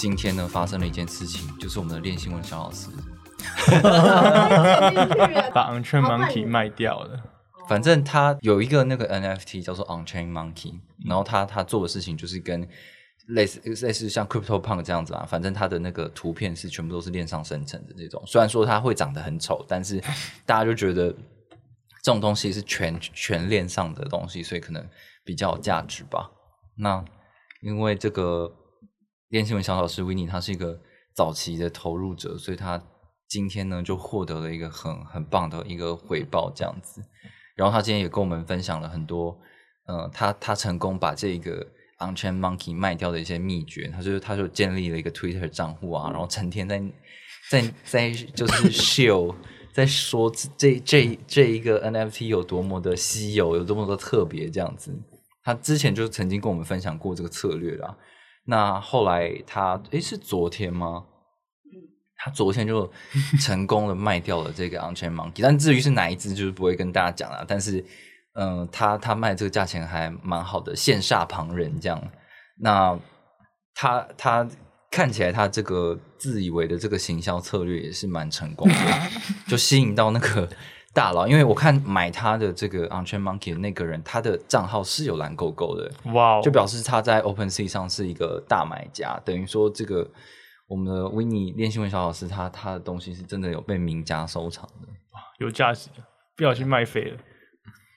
[0.00, 2.88] 今天呢，发生了一件事情，就是我们的练新闻小老师
[5.52, 7.22] 把 Unchained Monkey 卖掉了。
[7.68, 12.66] 反正他有一个那个 NFT 叫做 Unchained Monkey，然后他他做的事情就是跟
[13.26, 18.22] 类似类似像 Crypto Punk 这样子啊，反正他的那个图片是全部都是链上生成的这种。
[18.26, 20.02] 虽然说它会长得很丑，但是
[20.46, 21.12] 大家就觉得
[22.02, 24.82] 这种东西是全全链上的东西，所以可能
[25.26, 26.30] 比较有价值吧。
[26.76, 27.04] 那
[27.60, 28.50] 因为这个
[29.30, 30.78] 练新闻小老师 w i n n 他是一个
[31.14, 32.82] 早期的投入者，所以他
[33.28, 37.00] 今天呢就获得了一个很很棒的一个回报，这样子。
[37.54, 39.38] 然后他今天也跟我们分享了很多，
[39.86, 41.64] 呃，他他成功把这个
[41.98, 43.88] Unchained Monkey 卖掉的一些秘诀。
[43.94, 46.82] 他就他就建立了一个 Twitter 账户啊，然后成天在
[47.48, 49.32] 在在就是秀，
[49.72, 54.92] 在说这这这一个 NFT 有多么的稀有，有多么的特别这样子。
[55.44, 57.96] 他之前就曾经跟我们分享过这个策略啦。
[58.50, 61.04] 那后来他诶是昨天吗？
[62.16, 62.90] 他昨天就
[63.40, 67.44] 成功的卖掉了这个 Unchained Monkey，但至于是哪一只，就是不会跟大家讲了。
[67.46, 67.82] 但是，
[68.34, 72.02] 嗯，他他卖这个价钱还蛮好的，羡煞旁人这样。
[72.58, 72.98] 那
[73.72, 74.46] 他他
[74.90, 78.74] 看起来他这个自以为的这个行销策略也是蛮成功的，
[79.46, 80.48] 就吸引到那个
[80.94, 81.26] 大佬。
[81.26, 90.10] 因为我看买他的这个 Unchained Monkey 的那个人，他的账号是有蓝勾勾的，哇，就表示他在 OpenSea 上是一个大买家，等于说这个。
[90.70, 94.86] 我们的维尼练新闻小老师，他他的东西是真的有被名家收藏的，
[95.40, 95.90] 有价值，
[96.36, 97.16] 不小心卖飞了，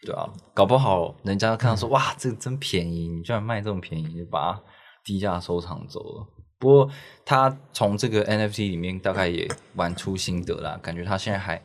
[0.04, 4.64] 对啊，搞不好人家看到说 哇，这个真便宜，你居然卖这么便宜，就把它
[5.04, 6.28] 低价收藏走了。
[6.58, 6.90] 不过
[7.24, 11.64] 他从这个 NFT 里面大概也玩出心得啦，感觉他现在还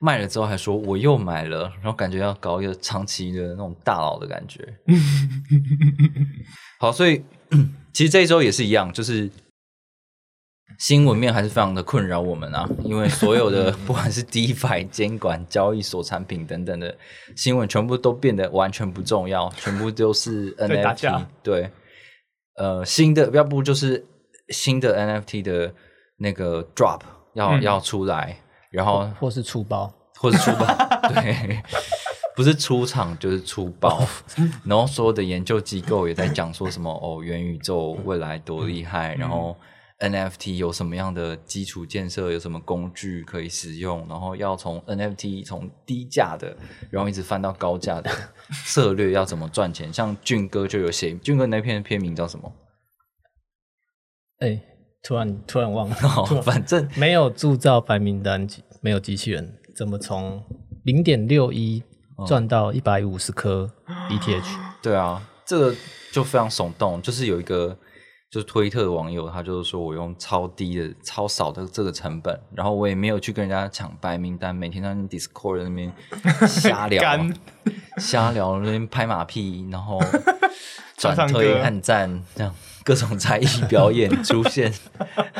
[0.00, 4.66] 卖了之后还说我又买了，然后感觉要搞一个长期的那种大佬的感觉。
[6.80, 7.22] 好，所以
[7.94, 9.30] 其实这一周也是一样，就是。
[10.78, 16.96] 新闻面还是非常的困扰我们啊，因为所有的 不管是 DeFi 监管、交易所产品等等的
[17.36, 21.26] 新闻，全部都变得完全不重要，全部都是 NFT。
[21.42, 21.70] 对，
[22.56, 24.06] 呃，新的要不就是
[24.48, 25.74] 新的 NFT 的
[26.16, 27.00] 那个 Drop
[27.34, 28.39] 要要出来，
[28.70, 30.66] 然后或是出包，或是出包，
[31.08, 31.62] 对，
[32.34, 34.02] 不是出厂就是出包，
[34.64, 39.56] 然后所有的研究机构也在讲说什么哦，元宇宙未来多厉害，然后。
[40.02, 42.30] NFT 有什么样的基础建设？
[42.30, 44.08] 有什么工具可以使用？
[44.08, 46.56] 然后要从 NFT 从低价的，
[46.88, 48.10] 然后一直翻到高价的
[48.64, 49.92] 策略要怎么赚钱？
[49.92, 52.50] 像俊哥就有写，俊哥那篇篇名叫什么？
[54.38, 54.58] 哎，
[55.02, 55.96] 突然突然忘了。
[56.42, 58.46] 反正没有铸造白名单，
[58.80, 60.42] 没有机器人，怎么从
[60.84, 61.82] 零点六一
[62.26, 63.70] 赚到一百五十颗
[64.08, 64.44] ETH？
[64.82, 65.74] 对啊，这个
[66.12, 67.76] 就非常耸动，就是有一个。
[68.30, 75.92] 就是推特的网友，他就是说我用超低的、超少的这个成本，然后我也没有去跟人家抢白名单，每天在 Discord 那边
[76.46, 77.02] 瞎聊、
[77.98, 80.00] 瞎聊那边拍马屁，然后
[80.96, 82.54] 转推、暗赞，这样
[82.90, 84.72] 各种才艺表演出现。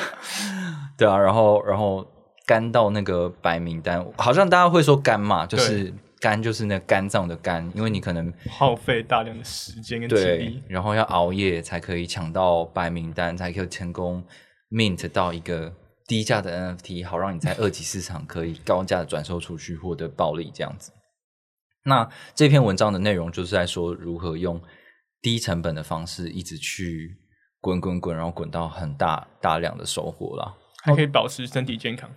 [0.96, 2.06] 对啊，然后然后
[2.46, 5.92] 干到那个白名单，好像大家会说干嘛，就是。
[6.22, 14.22] 肝就是那肝脏的肝，因为你可能耗费大量的时间跟体力，然后要熬夜才可以抢到白名单，才可以成功
[14.70, 15.72] mint 到一个
[16.06, 20.92] 低价的 NFT，好让你在二级市场可以高价的转售出去，获得暴利这样子。
[21.86, 24.60] 那这篇文章的内容就是在说如何用
[25.22, 27.16] 低成本的方式，一直去
[27.60, 32.10] 滚滚滚，然后滚到很大大量的收获了，还可以保持身体健康。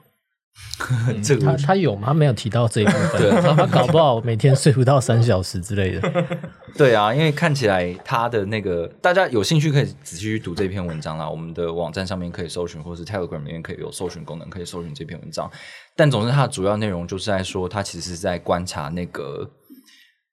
[1.23, 2.09] 这个他他有吗？
[2.09, 3.17] 他没有提到这一部分。
[3.19, 6.25] 对，他搞不好每天睡不到三小时之类的。
[6.77, 11.27] 对啊，因为看起来他的那个，大家有兴趣可以仔细去读这篇文章啦。
[11.27, 15.49] 我们的网站上面可以搜寻，或是 Telegram 里面可以有搜寻功能，可以搜寻这篇文章。
[15.95, 19.49] 但总之，它的主要内容就是在说，他其实是在观察那个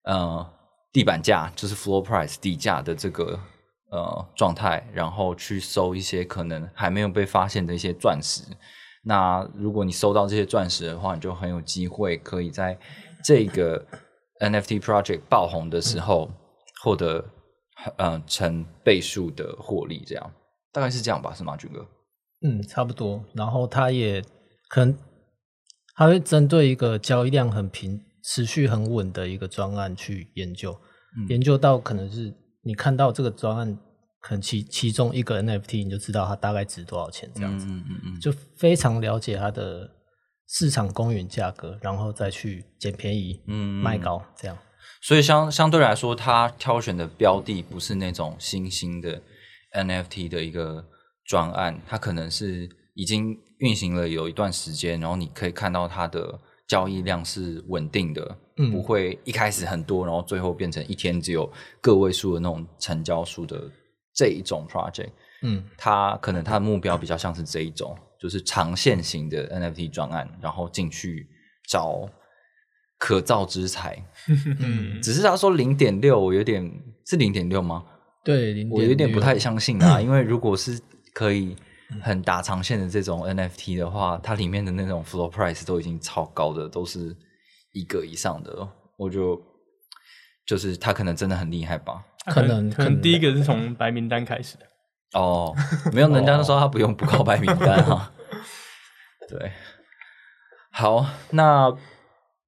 [0.04, 0.46] 呃
[0.92, 3.40] 地板价，就是 Floor Price 底价的这个
[3.90, 8.42] 呃状态，然后去搜一些可能还没有被发现的一些钻石。
[9.02, 12.78] 那如果你搜到这些钻石的话，你就很有机会可以在
[13.24, 13.86] 这个
[14.40, 16.30] NFT project 爆红的时候
[16.82, 17.24] 获得
[17.96, 20.32] 呃成倍数的获利，这样
[20.72, 21.32] 大概是这样吧？
[21.34, 21.86] 是吗，军哥？
[22.42, 23.24] 嗯，差不多。
[23.34, 24.22] 然后他也
[24.68, 24.96] 可能，
[25.94, 30.78] 它会针对一个交易量很平、持续很稳的一个专案去研究，
[31.28, 33.78] 研究到可能是你看到这个专案，
[34.20, 39.90] 可能其其中一个 NFT，你就知道它大概值多少钱，这样子，嗯嗯嗯，就非常了解它的
[40.48, 44.56] 市场公允价格，然后再去捡便宜，嗯卖高，这样。
[45.02, 49.22] 所以相相对来说，他挑选的标的不是那种新兴的
[49.72, 50.84] NFT 的一个
[51.24, 56.38] 专案，它可能是已经运行了有一段时间，然后你可以看到它的
[56.70, 61.50] 交易量是稳定的，嗯不会一开始很多，然后最后变成一天只有
[61.80, 63.68] 个位数的那种成交数的
[64.14, 65.10] 这一种 project。
[65.42, 71.26] 嗯它可能它的目标比较像是这一种，就是长线型的 NFT 专案，然后进去
[71.68, 72.08] 找
[72.98, 74.00] 可造之材。
[74.60, 76.62] 嗯，只是他说零点六，我有点
[77.04, 77.84] 是零点六吗？
[78.22, 80.80] 对，零我有点不太相信啊，因为如果是
[81.12, 81.56] 可以
[82.02, 87.16] 很打长线的这种 NFT 的话，它里面的那种 floor price 都已经超高的，都是
[87.72, 89.40] 一个以上的，我就
[90.46, 92.04] 就是他可能真的很厉害吧。
[92.26, 94.66] 可能可能第一个是从白名单开始的，
[95.18, 95.54] 哦，
[95.92, 98.12] 没有，人家都说他不用不靠白名单哈。
[99.28, 99.52] 对，
[100.70, 101.74] 好，那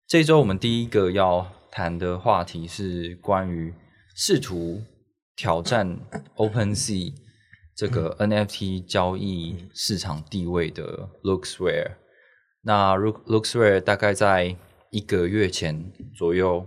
[0.06, 3.74] 这周我们第一个要谈的话题是关于
[4.14, 4.82] 试图
[5.34, 5.98] 挑战
[6.36, 7.14] OpenSea
[7.74, 11.92] 这个 NFT 交易市场地位的 Looksware。
[12.62, 14.56] 那 Look Looksware 大概在
[14.90, 16.66] 一个月前左右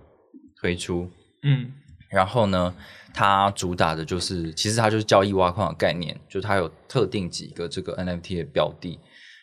[0.59, 1.09] 推出，
[1.43, 1.71] 嗯。
[2.09, 2.73] 然后呢，
[3.13, 8.99] 它主打的就是，其实它就是交易挖矿的概念，就是它有特定几个这个 NFT 的标的，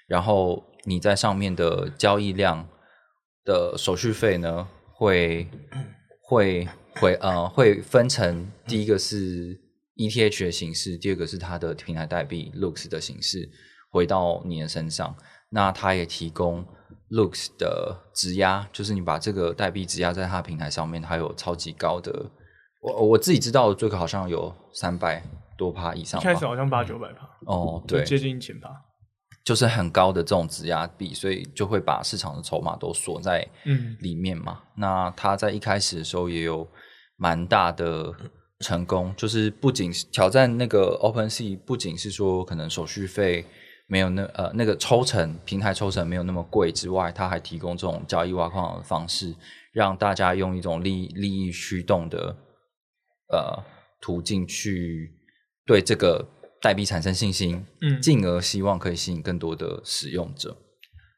[0.06, 2.66] 然后你在上面的交易量
[3.44, 5.48] 的手续费呢，会
[6.22, 9.60] 会会呃会分成第一个是
[10.08, 13.48] ETH 的形式，第二个是它的平台代币 Looks 的形式
[13.90, 15.16] 回到你的身上。
[15.50, 16.66] 那它也提供
[17.10, 22.30] Looks 的质押，就是你把这个代币质押在它的平台上面，它有超级高的。
[22.80, 25.22] 我我自己知道的最高好像有三百
[25.56, 26.24] 多趴以上吧。
[26.24, 28.68] 开始好像八九百趴，哦，对，接近一千趴，
[29.44, 34.62] 就是很高的这种质押币，所以就会把市场的筹码都锁在嗯里面嘛。
[34.76, 36.66] 那它在一开始的时候也有
[37.16, 38.12] 蛮大的
[38.62, 43.44] 成功，就是不仅是挑战那个 OpenSea，不仅是说可能手续费
[43.88, 49.34] 没有那呃那个抽成平台抽成没有那么贵之外，它还提供这种交易挖矿的方式，
[49.72, 52.36] 让大家用一种利利益驱动的
[53.28, 53.62] 呃
[54.00, 55.12] 途径去
[55.66, 56.26] 对这个
[56.60, 60.56] 代币产生信心，嗯进而希望可以吸引更多的使用者。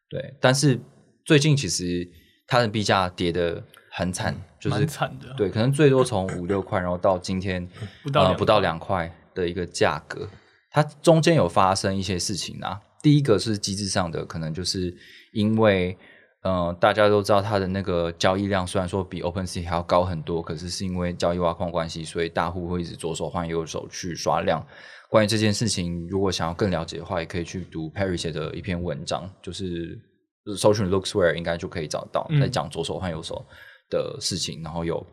[0.08, 0.81] 对，但是
[1.25, 2.08] 最近其实
[2.46, 3.62] 它的币价跌得
[3.96, 10.29] 很惨，就是蛮惨的，对，可能最多从五六块，然后到今天呃 不到两块不到两块的一个价格，
[10.70, 12.81] 它中间有发生一些事情啊。
[13.00, 14.93] 第一个是机制上的，可能就是
[15.32, 15.96] 因为
[16.43, 24.67] 呃大家都知道它的那个交易量虽然说比 OpenSea 还要高很多，可是是因为交易挖矿关系，所以大户会一直左手换右手去刷量。
[25.08, 29.96] 关于这件事情，如果想要更了解的话，也可以去读 Perry 写的一篇文章，就是
[30.44, 33.46] 就是搜寻 Looksware 应该就可以找到，嗯在讲左手换右手
[33.90, 35.04] 的事情，然后有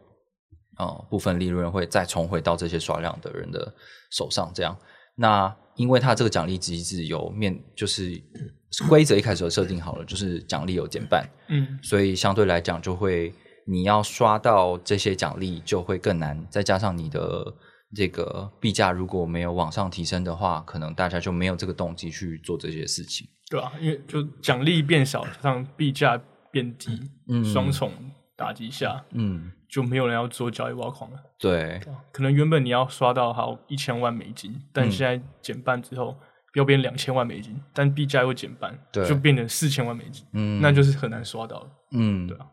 [0.77, 3.73] 呃部分利润会再重回到这些刷量的人的
[4.11, 4.77] 手上，这样。
[5.15, 8.19] 那因为他这个奖励机制有面，就是
[8.89, 13.33] 规则一开始就设定好了，就是奖励有减半，嗯所以相对来讲就会
[13.67, 17.53] 你要刷到这些奖励就会更难，再加上你的
[17.93, 23.27] 这个币价如果没有往上提升的话，可能大家就没有这个动机去做这些事情。
[23.49, 26.17] 对吧、因为就奖励变少，加上币价
[26.53, 26.97] 变低，
[27.27, 27.91] 嗯双重
[28.41, 31.17] 打击下，嗯，就没有人要做交易挖矿了。
[31.37, 31.79] 对，
[32.11, 36.17] 可能原本你要刷到好一千万美金，但嗯现在减半之后，
[36.55, 41.67] 要变两千万美金，但币价又减半，对就变成四千万美金，嗯，那就是很难刷到了。
[41.91, 42.47] 嗯，对啊，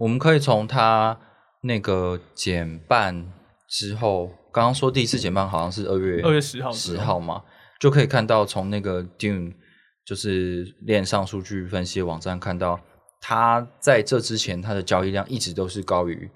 [0.00, 1.16] 我们可以从它
[1.62, 3.32] 那个减半
[3.68, 7.44] 之后，刚刚说第一次减半好像是二月二月10号十号嘛，
[7.78, 9.54] 就可以看到从那个 Dune
[10.04, 12.80] 就是链上数据分析的网站看到，
[13.20, 16.30] 它在这之前它的交易量一直都是高于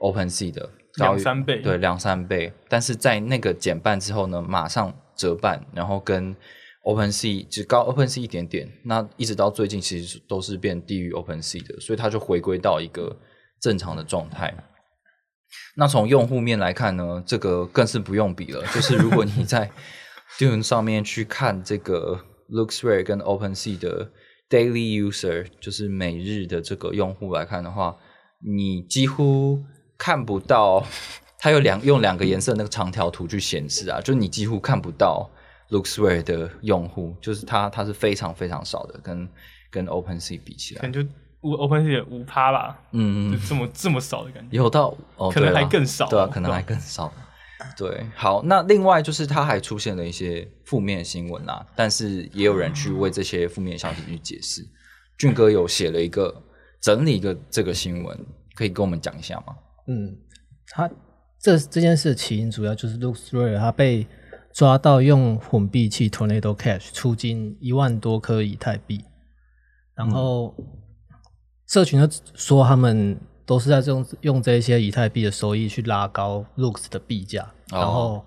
[0.00, 2.52] OpenSea 的，高于两三倍对，两三倍。
[2.68, 6.34] 但是在那个减半之后呢，马上折半，然后跟
[6.84, 13.14] OpenSea 只高 OpenSea 一点点，那一直到最近其实都是变低于 OpenSea 的，所以它就回归到一个
[13.60, 14.54] 正常的状态。
[15.76, 18.64] 那从用户面来看呢，这个更是不用比了。
[18.72, 19.70] 就是如果你在
[20.38, 24.10] Dune 上面去看这个 Looksrare 跟 OpenSea 的
[24.50, 27.96] Daily User，就是每日的这个用户来看的话，
[28.44, 29.62] 你几乎
[29.96, 30.84] 看不到。
[31.42, 35.26] 它有两用两个颜色那个长条图去显示啊，就你几乎看不到
[35.70, 39.26] LooksRare 的用户，就是它它是非常非常少的，跟
[39.70, 44.54] 跟 OpenSea 比起来，可能就五 OpenSea 五趴吧，嗯嗯，就这么这么少的感觉。
[44.54, 47.10] 有到哦，可能还更少对啊，哦可能还更少。
[47.76, 54.66] 对，好，那另外就是它还出现了一些负面新闻啊，但是也有人去为这些负面消息去解释。
[55.18, 56.42] 俊哥有写了一个
[56.80, 59.56] 整理一个这个新闻，可以跟我们讲一下吗？
[59.86, 60.16] 嗯，
[60.68, 60.90] 他
[61.38, 64.06] 这这件事的起因主要就是 LooksRare 他被
[64.52, 69.04] 抓到用混币器 Tornado Cash 出金一万多颗以太币，
[69.94, 70.54] 然后
[71.66, 73.20] 社群就说他们
[73.50, 77.42] 都是在用用这些以太币的收益去拉高 Looks 的币价，
[77.72, 77.78] 哦。
[77.80, 78.24] 然后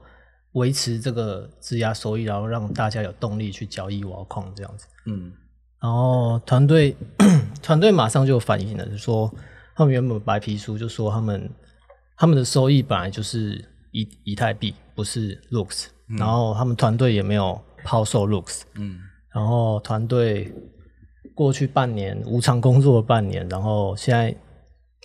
[0.51, 4.85] 维持这个质押收益，然后让大家有动力去交易挖矿这样子。
[5.05, 5.31] 嗯。
[5.79, 6.93] 然后团队
[7.63, 9.33] 团队马上就反应了，就说
[9.77, 11.49] 他们原本白皮书就说他们
[12.17, 13.63] 他们的收益本来就是
[13.93, 15.85] 以以太币，不是 Looks，、
[16.19, 18.99] 然后他们团队也没有抛售 Looks，嗯。
[19.33, 20.53] 然后团队
[21.33, 24.35] 过去半年无偿工作了半年，然后现在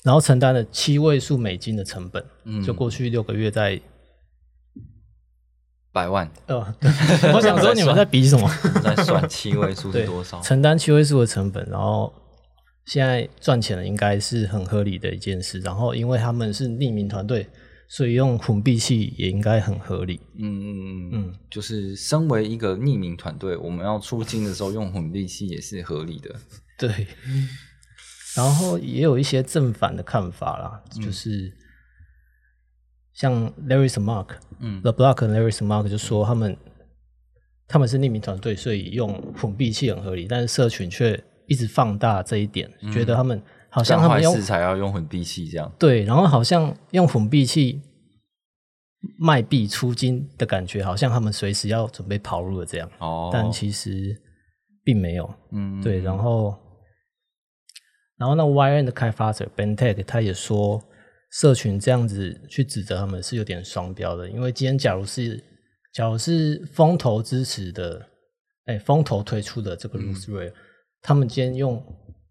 [0.04, 3.80] 然后承担了七位数美金的成本，嗯就过去六个月在
[5.90, 8.48] 百万，呃，对我想说你们在比什么？
[8.82, 10.40] 在算七位数对是多少？
[10.40, 12.12] 承担七位数的成本，然后
[12.86, 15.58] 现在赚钱了，应该是很合理的一件事。
[15.60, 17.48] 然后因为他们是匿名团队，
[17.88, 20.20] 所以用混币器也应该很合理。
[20.38, 26.32] 嗯嗯嗯嗯就是身为一个匿名团队，我们要出金的时候用混币器也是合理的。
[26.78, 27.08] 对，
[28.36, 31.52] 然后也有一些正反的看法啦，就是
[33.14, 36.56] 像 Larry Smark，嗯，The Block 和 Larry Smark 就说他们
[37.66, 45.72] 他们是匿名团队，所以用混币器很合理，但是社群却一直放大这一点，觉得他们好像他们用事才要用混币器这样。
[45.78, 47.80] 对，然后好像用混币器
[49.18, 54.16] 卖币出金的感觉，好像他们随时要准备跑路了这样，哦，但其实
[54.84, 55.34] 并没有。
[55.52, 56.56] 嗯对，然后
[58.18, 60.82] 然后那 YN 的开发者 Bentech 他也说，
[61.30, 65.42] 社群这样子去指责他们是有点双标的，因为今天假如是
[65.92, 68.04] 假如是风投支持的，
[68.66, 70.52] 哎，风投推出的这个 l o s e r a
[71.00, 71.80] 他们今天用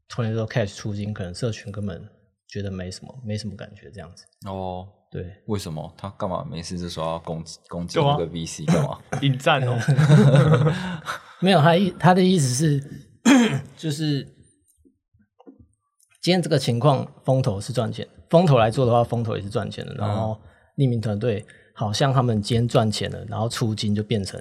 [0.09, 2.01] Tornado Cash 出金，可能社群根本
[2.47, 4.25] 觉得没什么，没什么感觉这样子。
[4.45, 5.93] 哦，对，为什么？
[5.97, 8.17] 他干嘛没事就说要攻击攻击对啊。
[8.19, 8.99] 那个 VC 干嘛？
[9.21, 9.77] 引战哦，
[11.39, 12.83] 没有，他意他的意思是，
[13.77, 14.27] 就是
[16.27, 19.93] 今天这个情况，风投是赚钱，风投来做的话，风投也是赚钱的。
[19.93, 20.37] 然后
[20.75, 24.37] 匿名团队好像他们今天赚钱了，然后出金就变成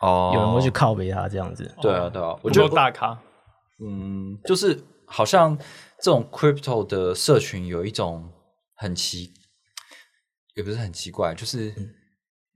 [0.00, 1.72] 哦，有人会去靠背他这样子。
[1.80, 3.16] 对啊，对啊，我我觉得大咖，
[3.78, 4.76] 嗯，就是
[5.06, 5.56] 好像
[6.00, 8.28] 这种 crypto 的社群有一种
[8.74, 9.32] 很奇，
[10.56, 11.70] 也不是很奇怪，就是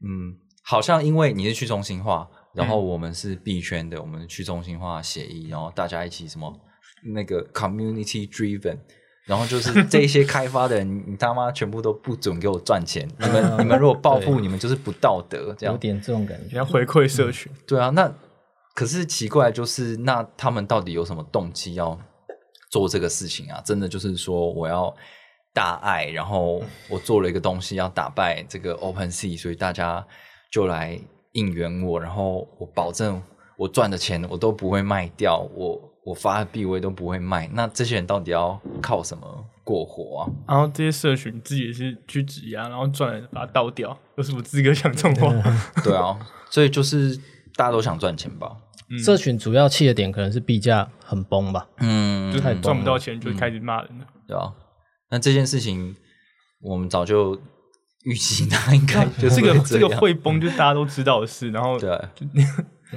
[0.02, 6.52] 嗯，好像因为你是去中心化，然后我们是币圈的，我们是去中心化协议，然后大家一起什么
[7.02, 8.78] 那个 community driven。
[9.26, 13.08] 然后就是这些开发的人，你你他妈全部都不准给我赚钱！
[13.18, 16.56] 你们你们如果暴富，你们就是不道德，这样有点这种感觉。
[16.56, 18.08] 要回馈社群，对啊，那
[18.72, 21.98] 可是奇怪，就是那他们到底有什么动机要
[22.70, 23.60] 做这个事情啊？
[23.64, 24.94] 真的就是说我要
[25.52, 30.06] 大爱，然后我做了一个东西要打败这个 Open Sea，所以大家
[30.52, 30.96] 就来
[31.32, 33.20] 应援我，然后我保证
[33.56, 37.50] 我赚的钱我都不会卖掉，我我发的币我也都不会卖。
[37.52, 40.30] 那这些人到底要靠什么过活啊？
[40.46, 45.52] 然后这些社群自己也是去质押，然后赚了把它倒掉，有什么资格讲这种话？
[45.82, 46.16] 对啊，
[46.48, 47.16] 所以就是
[47.56, 48.52] 大家都想赚钱吧？
[49.04, 51.66] 社群主要气的点可能是币价很崩吧。
[51.78, 54.06] 嗯，就太赚不到钱就开始骂人了。
[54.28, 54.52] 对啊，
[55.10, 55.96] 那这件事情
[56.62, 57.36] 我们早就
[58.04, 62.10] 预期它 应该就是这个会这个会崩，就大家都知道的事，然后对啊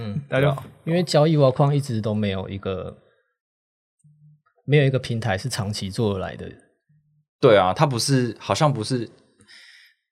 [0.01, 2.98] 嗯，大家好因为交易挖矿一直都没有一个
[4.63, 6.50] 没有一个平台是长期做来的。
[7.41, 9.00] 对啊，它不是好像不是，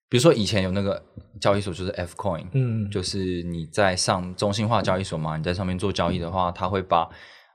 [0.09, 1.01] 比如说以前有那个
[1.39, 7.09] 交易所就是 F Coin，嗯，就是你在上中心化交易所嘛，你在上面做交易的话，它会把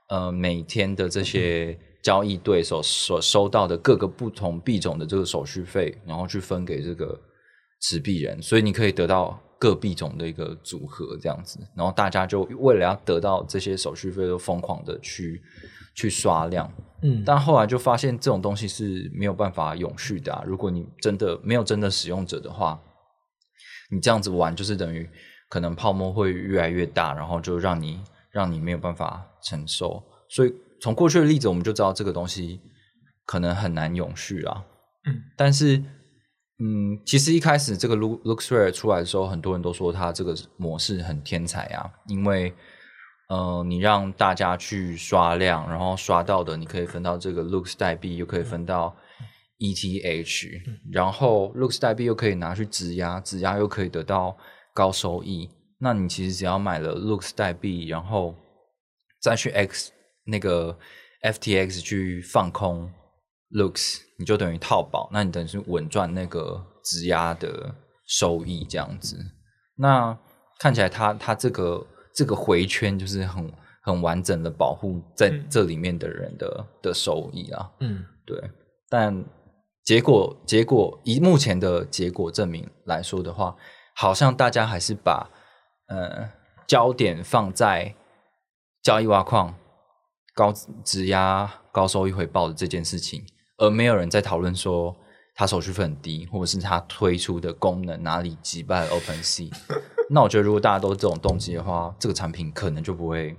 [0.09, 7.19] 呃每天的这些交易对手所收到的各个不同币种的这个手续费，然后去分给这个
[7.81, 15.41] 持币人，所以你可以得到各币种的一个组合这样子，然后大家就为了要得到这些手续费，都疯狂的去
[15.95, 16.69] 去刷量。
[17.01, 20.43] 嗯，但后来就发现这种东西是没有办法永续的、啊。
[20.45, 22.77] 如果你真的没有真的使用者的话，
[23.89, 25.09] 你这样子玩就是等于
[25.47, 28.01] 可能泡沫会越来越大，然后就让你
[28.31, 30.03] 让你没有办法承受。
[30.27, 32.59] 所以从过去的例子，我们就知道这个东西
[33.25, 34.65] 可能很难永续啊。
[35.05, 35.81] 嗯，但是
[36.63, 42.53] 嗯，其实一开始这个 Look Looksrare 出来的时候，很多人都说它这个模式很天才啊，因为
[43.27, 48.95] 呃，你让大家去刷量，然后刷到的你可以分到这个 Looks 代币，又可以分到
[49.59, 54.37] ETH，然后 Looks 代币又可以拿去质押，质押又可以得到
[54.73, 55.49] 高收益。
[55.79, 58.35] 那你其实只要买了 Looks 代币，然后
[59.19, 59.91] 再去 X
[60.25, 60.77] 那个
[61.23, 62.89] FTX 去放空
[63.53, 67.73] Looks，你就等于套保，那你等于是稳赚那个质押的
[68.07, 69.17] 收益这样子。
[69.75, 70.17] 那
[70.59, 77.71] 看起来它它这个这个回圈就是很很完整的保护在这里面的人的、的收益啊。
[77.79, 78.41] 嗯，对，
[78.89, 79.23] 但
[79.83, 83.55] 结果结果以目前的结果证明来说的话，
[83.93, 85.29] 好像大家还是把
[85.87, 86.29] 呃
[86.65, 87.93] 焦点放在
[88.81, 89.53] 交易挖矿、
[90.33, 93.25] 高质押、高收益回报的这件事情，
[93.57, 94.95] 而没有人在讨论说
[95.35, 99.51] 它手续费很低，或者是它推出的功能哪里击败了 OpenSea。
[100.09, 103.35] 那我觉得，如果大家都这种动机的话，这个产品可能就不会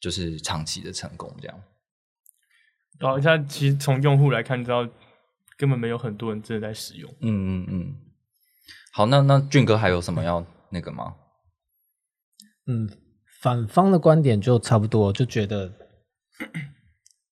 [0.00, 1.62] 就是长期的成功这样。
[2.98, 4.86] 然后现在其实从用户来看，知道
[5.56, 7.10] 根本没有很多人真的在使用。
[7.20, 7.96] 嗯嗯嗯，
[8.92, 11.14] 好，那那俊哥还有什么要那个吗？
[12.66, 12.88] 嗯，
[13.40, 15.72] 反方的观点就差不多，就觉得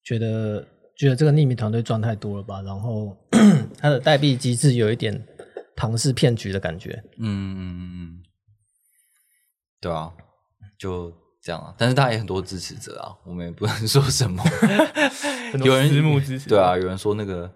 [0.02, 3.16] 觉得觉得这个匿名团队赚太多了吧，然后
[3.78, 5.26] 它的代币机制有一点
[5.76, 7.02] 庞氏骗局的感觉。
[7.18, 8.22] 嗯嗯嗯嗯，
[9.80, 10.10] 对啊，
[10.78, 11.12] 就
[11.42, 11.74] 这样啊。
[11.76, 14.42] 但是他也很多支持者啊，我们也不能 说什么。
[15.62, 17.50] 有人私募支持对啊，有人说那个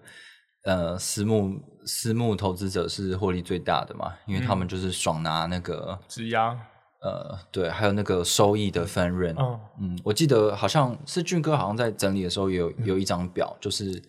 [0.63, 6.55] 呃私募私募投资者是获利最大的嘛，因为他们就是爽拿那个、质押，
[7.01, 9.35] 呃对，还有那个收益的分润。
[9.35, 14.01] 哦，嗯，我记得好像是俊哥好像在整理的时候有有一张表，就是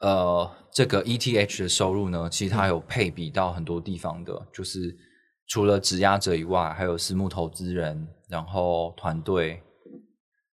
[0.00, 4.96] 呃，这个 ETH 的收入呢，其实它有配比到很多地方的，就是
[5.48, 9.62] 除了质押者以外，还有私募投资人，然后团队，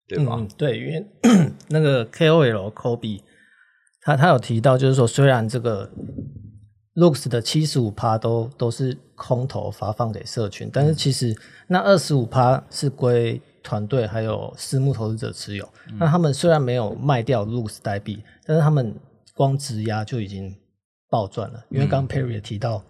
[0.07, 0.35] 对吧？
[0.37, 1.05] 嗯，对，因为
[1.69, 3.21] 那个 KOL Kobe，
[4.01, 5.91] 他他有提到，就是说虽然这个
[6.95, 11.35] Looks 的七十五趴都都是空投发放给社群，但是其实
[11.67, 15.67] 那二十五趴是归团队还有私募投资者持有。
[15.99, 18.95] 那他们虽然没有卖掉 Looks 代币，但是他们
[19.35, 20.55] 光质押就已经
[21.09, 22.83] 暴赚了，因为刚刚 Perry 也提到，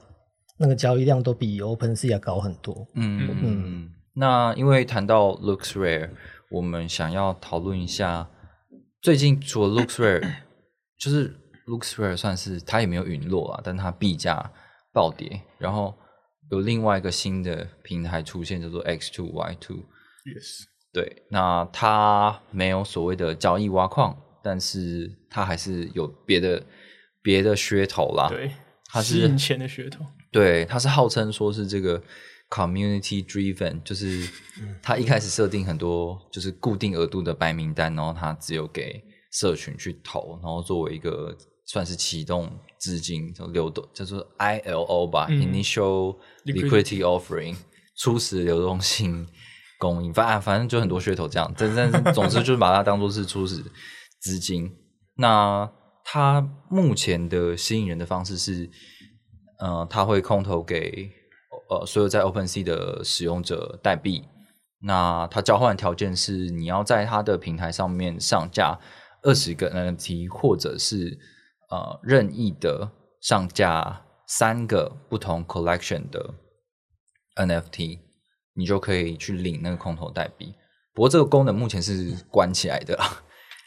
[0.59, 2.87] 那个交易量都比 OpenSea 要高很多。
[2.95, 3.89] 嗯嗯嗯。
[4.13, 6.09] 那因为谈到 Looks Rare，
[6.51, 8.27] 我们想要讨论一下，
[9.01, 10.33] 最近除了 Looks Rare，
[10.99, 11.35] 就是
[11.67, 14.51] Looks Rare 算是它也没有陨落啊，但它币价
[14.91, 15.95] 暴跌，然后
[16.49, 19.77] 有另外一个新的平台出现，叫做 X Two Y Two。
[20.25, 26.63] yes，对，那它没有所谓的交易挖矿，但是它还是有别的
[27.21, 28.29] 别的噱头啦。
[28.29, 28.51] 对，
[28.85, 32.01] 它是吸引钱的噱头，对，它是号称说是这个
[32.49, 34.29] community driven，就是
[34.81, 47.55] 它一开始设定很多就是固定额度的白名单，然后它只有给社群去投，然后作为一个算是启动资金就流动，叫做 ILO 吧、嗯 i n i t i a l Liquidity Offering，
[47.95, 49.27] 初始流动性
[49.79, 53.63] 供应，反反正就很多噱头这样，但但 总之就是把它当做是初始
[54.19, 54.71] 资金。
[55.15, 55.69] 那
[56.03, 58.69] 它目前的吸引人的方式是，
[59.59, 61.11] 呃，它会空投给
[61.69, 64.23] 呃所有在 OpenSea 的使用者代币。
[64.79, 68.79] 那它交换的条件是，你要在它的平台上面上架
[69.23, 71.17] 二十个 NFT，或者是
[71.69, 72.89] 呃任意的
[73.21, 76.33] 上架三个不同 collection 的
[77.35, 77.99] NFT，
[78.53, 80.53] 你就可以去领那个空投代币。
[80.93, 83.05] 不过这个功能目前是关起来的啦。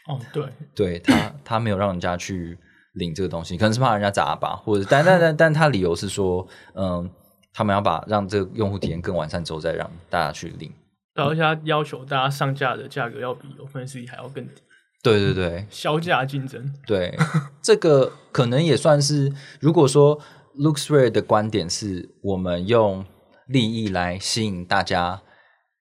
[0.07, 2.57] 哦，对，对他，他没有让人家去
[2.93, 7.09] 领这个东西，可能是怕人家砸吧，或者但但但但他理由是说，嗯，
[7.53, 10.73] 他们要把让这个用户体验更完善之后，再让大家去领。
[11.13, 14.61] 而且他要求大家上架的价格要比 OpenSea 还要更低，
[15.03, 16.73] 对对对销价竞争。
[16.85, 17.17] 对，
[17.61, 20.19] 这个可能也算是，如果说
[20.57, 23.05] LooksRare 的观点是我们用
[23.47, 25.21] 利益来吸引大家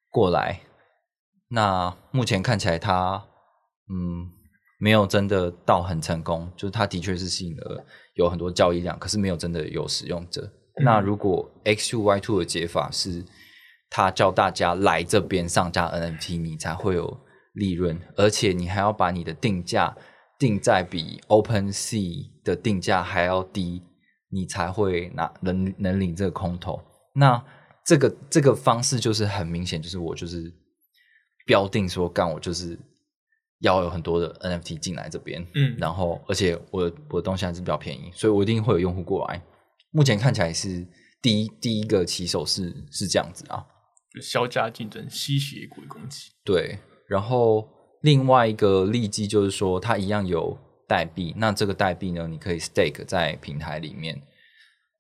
[0.08, 0.60] 过来，
[1.48, 3.24] 那目前看起来他
[3.90, 4.30] 嗯
[4.78, 10.50] 没有真的到很成功，就是他的确是吸引了有很多交易量，可是没有真的有使用者。
[10.82, 13.22] 那如果 X two Y two 的解法是，
[13.90, 17.20] 他叫大家来这边上架 NFT，你才会有
[17.52, 19.96] 利润，而且你还要把你的定价
[20.38, 23.82] 定在比 OpenSea 的定价还要低，
[24.30, 26.80] 你才会拿能能领这个空投。
[27.14, 27.44] 那
[27.84, 30.52] 这个这个方式就是很明显，就是我就是
[31.44, 32.78] 标定说干，我就是
[33.60, 39.42] 要有很多的 NFT 进来这边，嗯然后而且我的我的东西还是比较便宜，所以我一定会有用户过来。
[39.90, 40.86] 目前看起来是
[41.20, 43.66] 第一第一个起手是是这样子啊。
[44.14, 46.30] 就销价竞争、吸血鬼攻击。
[46.44, 46.78] 对，
[47.10, 47.68] 然后
[48.02, 54.22] 另外一个利基就是说，它一样有代币，那这个代币呢，你可以 stake 在平台里面，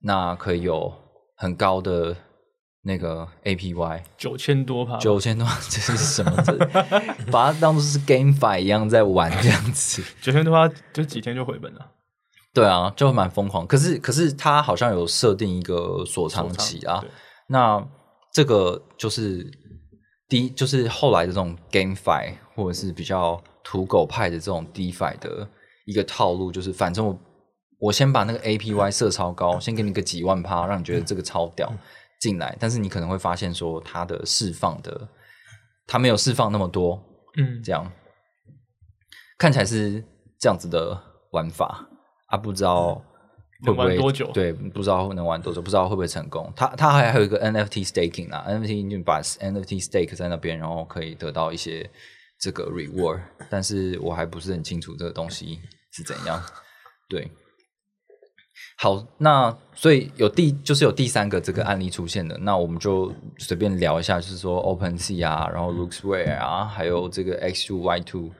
[0.02, 0.92] 那可以有
[1.36, 2.16] 很高的
[2.82, 6.42] 那个 APY，九千多吧，九千多，这是什么？
[6.44, 6.58] 这
[7.30, 10.02] 把它当做是 GameFi 一样在玩这样子。
[10.20, 11.92] 九千多趴就几天就回本了。
[12.52, 13.64] 对啊，就蛮疯狂。
[13.64, 17.04] 可是，可是它好像有设定一个锁仓期啊。
[17.46, 17.86] 那
[18.32, 19.48] 这个就是
[20.30, 25.46] 第一，就是后来的这种 GameFi 或者是比较土狗派的这种 DeFi 的
[25.84, 27.18] 一个套路，就是反正我
[27.80, 31.70] 我先把那个 APY 设超高，先给你个几万趴，让你觉得这个超屌
[32.20, 32.56] 进来。
[32.60, 35.08] 但是你可能会发现说，它的释放的
[35.86, 37.02] 它没有释放那么多，
[37.36, 37.90] 嗯，这样
[39.36, 40.04] 看起来是
[40.38, 40.96] 这样子的
[41.32, 41.88] 玩法。
[42.26, 43.02] 啊，不知道
[43.62, 44.30] 会不会多久？
[44.32, 46.50] 对，不知道能玩多久，不知道会不会成功。
[46.56, 51.88] 他他还还有一个 NFT staking 啊，NFT 你把 NFT stake 在那边，然后可以得到一些
[52.38, 53.20] 这个 reward。
[53.50, 55.60] 但是我还不是很清楚这个东西
[55.92, 56.42] 是怎样。
[57.08, 57.30] 对，
[58.78, 68.30] 好，那所以有第就是有第三个这个案例出现的，那我们就随便聊一下，就是说 OpenSea 啊，然后 Looksrare 啊，还有这个 X Two Y Two，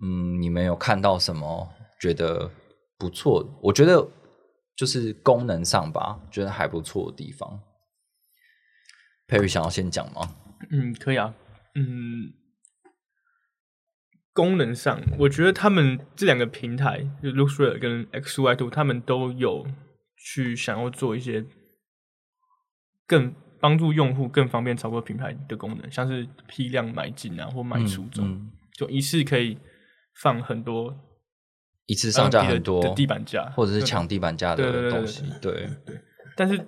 [0.00, 1.68] 嗯，你们有看到什么
[2.00, 2.50] 觉得？
[2.98, 4.02] 不错，我觉得
[4.76, 7.60] 就是功能上吧，觉得还不错的地方。
[9.26, 10.36] Perry 想要先讲吗？
[10.70, 11.34] 嗯，可以啊。
[11.74, 12.32] 嗯，
[14.32, 19.66] 功能上，我觉得他们这两个平台，就 Looksrare 跟 XY Two，他们都有
[20.16, 21.44] 去想要做一些
[23.06, 29.58] 更帮助用户更方便操作品牌的功能，像是批量买进啊或卖出这种，就一次可以
[30.20, 30.94] 放很多。
[31.86, 36.00] 一次上架很多地板价，或者是抢地板价的东西，对对。
[36.36, 36.60] 但是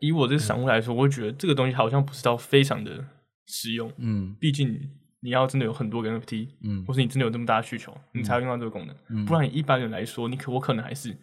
[0.00, 3.04] 以我这个散户来说，我会觉得这个东西好像不是到非常的
[3.46, 3.92] 实用。
[3.98, 4.74] 嗯，毕竟
[5.20, 8.96] 你要真的有很多个 NFT，嗯，或是你真的有这么大的需求，你才会用到这个功能。
[9.10, 11.14] 嗯，不然一般人来说，你可我可能还是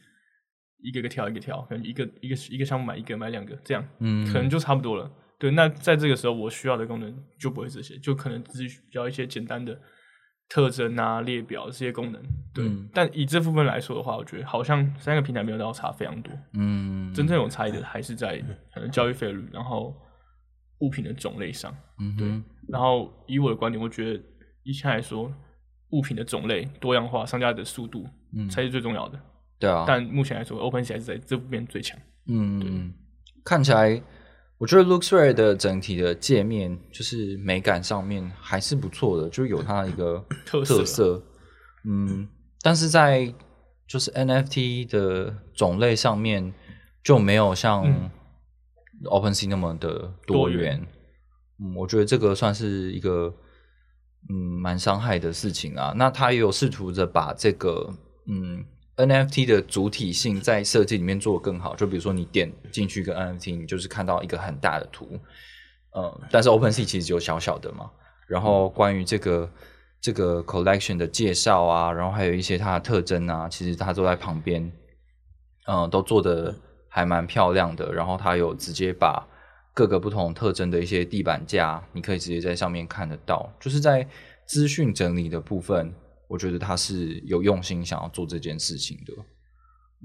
[0.84, 5.12] 一个个挑一个挑，可能一个一个一个项目买一个买两个这样，嗯，可能就差不多了。
[5.40, 9.80] 对，那在这个时候我需要的功能就不会这些，就可能只需要一些简单的。
[10.50, 12.22] 特征啊，列表这些功能，
[12.54, 12.72] 对。
[12.94, 16.32] 但以这部分来说的话，我觉得好像三个平台没有到差非常多。
[16.54, 18.38] 嗯，真正有差异的还是在
[18.74, 19.94] 可能交易费率，然后
[20.80, 21.76] 物品的种类上。
[22.00, 22.42] 嗯，对。
[22.70, 24.24] 然后以我的观点，我觉得
[24.64, 25.30] 以前来说，
[25.90, 29.20] 物品的种类多样化，商家的速度，嗯，才是最重要的。
[29.60, 29.84] 对啊。
[29.86, 32.00] 但目前来说，OpenSea 还是在这部分最强。
[32.28, 32.70] 嗯，对
[33.44, 34.02] 看起来。
[34.58, 41.22] 我觉得 Looksrare 的整体的界面就是美感上面还是不错的，就有它的一个特色。
[41.86, 42.28] 嗯，
[42.62, 43.34] 但是在
[43.88, 46.54] 就是 NFT 的种类上面
[47.04, 47.86] 就没有像
[49.04, 50.86] OpenSea 那么的多元。
[51.60, 53.34] 嗯，我觉得这个算是一个
[54.30, 55.94] 嗯蛮伤害的事情啊。
[55.96, 57.94] 那他也有试图着把这个
[58.28, 58.66] 嗯。
[58.98, 65.20] NFT 的主体性在设计里面做的更好，就比如说你点进去一个 NFT，你就是看到一个很大的图，
[65.96, 67.92] 嗯，但是 OpenSea 其实只有小小的嘛。
[68.28, 69.50] 然后关于这个
[70.02, 74.72] 这个 collection 的介绍啊，然后还有一些它的特征啊，其实它都在旁边，
[75.68, 76.54] 嗯，都做的
[76.90, 77.94] 还蛮漂亮的。
[77.94, 79.28] 然后它有直接把
[79.76, 84.08] 各个不同特征的一些地板架，你可以直接在上面看得到，就是在
[84.48, 85.94] 资讯整理的部分。
[86.28, 89.14] 我觉得他是有用心想要做这件事情的，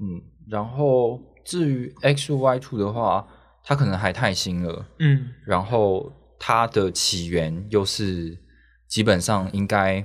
[0.00, 3.26] 嗯，然后至于 X Y Two 的话，
[3.64, 8.38] 它可能还太新了，嗯，然后它的起源又是
[8.86, 10.04] 基本上应该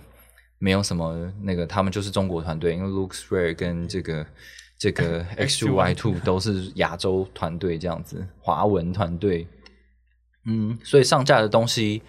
[0.58, 4.25] 没有什么那个，他们就是中国团队，因为 Looksrare 跟这个
[4.80, 9.47] 这个 X Y Two 都是亚洲团队这样子，华文团队，
[10.45, 12.01] 嗯，所以上架的东西，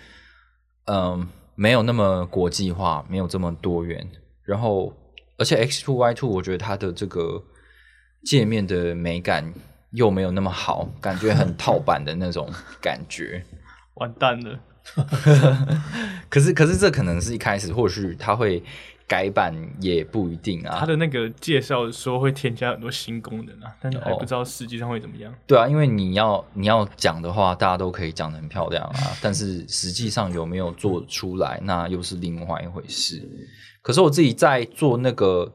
[0.86, 1.28] 嗯。
[1.60, 4.08] 没有那么国际化，没有这么多元。
[4.44, 4.94] 然后，
[5.36, 7.42] 而且 X Two Y Two，我觉得它的这个
[8.24, 9.52] 界面的美感
[9.90, 12.48] 又没有那么好，感觉很套版的那种
[12.80, 13.44] 感觉。
[13.94, 14.60] 完蛋了。
[16.30, 18.62] 可是，可是这可能是一开始，或许它会。
[19.08, 20.76] 改版也不一定啊。
[20.78, 25.34] 他的那个介绍说会添加很多新功能啊，但还不知道实际上会怎么样。
[25.46, 33.26] 对啊，因为你要你要讲的话，大家都可以讲的很漂亮啊， 但是实际上有没有做出来，那又是另外一回事。
[33.80, 35.50] 可是我自己在做那个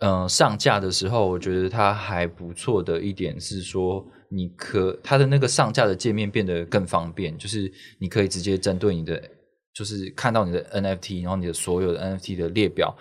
[0.00, 9.22] 嗯上架的时候，我觉得它还不错的一点是说，你可它的那个上架的界面变得更方便，就是你可以直接针对你的。
[9.76, 12.96] 就是看到你的 NFT，然后你的所有的 NFT 的列表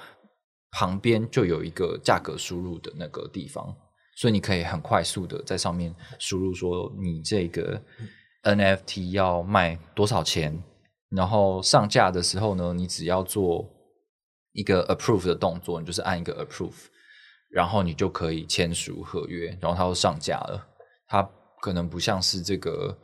[0.71, 3.73] 旁边就有一个价格输入的那个地方，
[4.17, 7.81] 所以你可以很快速的在上面输入说你这个
[8.43, 10.61] NFT 要卖多少钱，
[11.11, 13.65] 然后上架的时候呢，你只要做
[14.51, 16.87] 一个 approve 的动作，你就是按一个 approve，
[17.51, 20.67] 然后你就可以签署合约，然后它就上架了。
[21.07, 21.23] 它
[21.61, 22.97] 可能不像是这个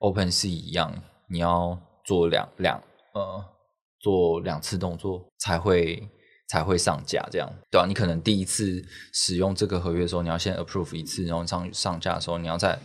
[0.00, 0.92] OpenSea 一样，
[1.30, 2.78] 你要做两两
[3.14, 3.44] 呃
[4.00, 6.06] 做两次动作才会。
[6.46, 7.86] 才会上架，这样对啊？
[7.88, 8.80] 你可能第一次
[9.14, 12.78] 使用这个合约的时候，你要先 approve 一次，然后上上架的时候，你要再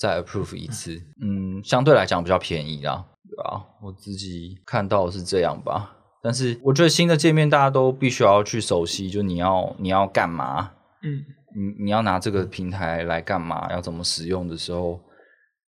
[0.00, 1.00] 再 approve 一次。
[1.22, 3.64] 嗯，相对来讲比较便宜啦，对吧？
[3.80, 5.96] 我自己看到是这样吧。
[6.24, 10.72] 但是我觉得新的界面大家都必须要去熟悉，就你要你要干嘛？
[11.02, 13.70] 嗯，你你要拿这个平台来干嘛？
[13.70, 15.00] 要怎么使用的时候，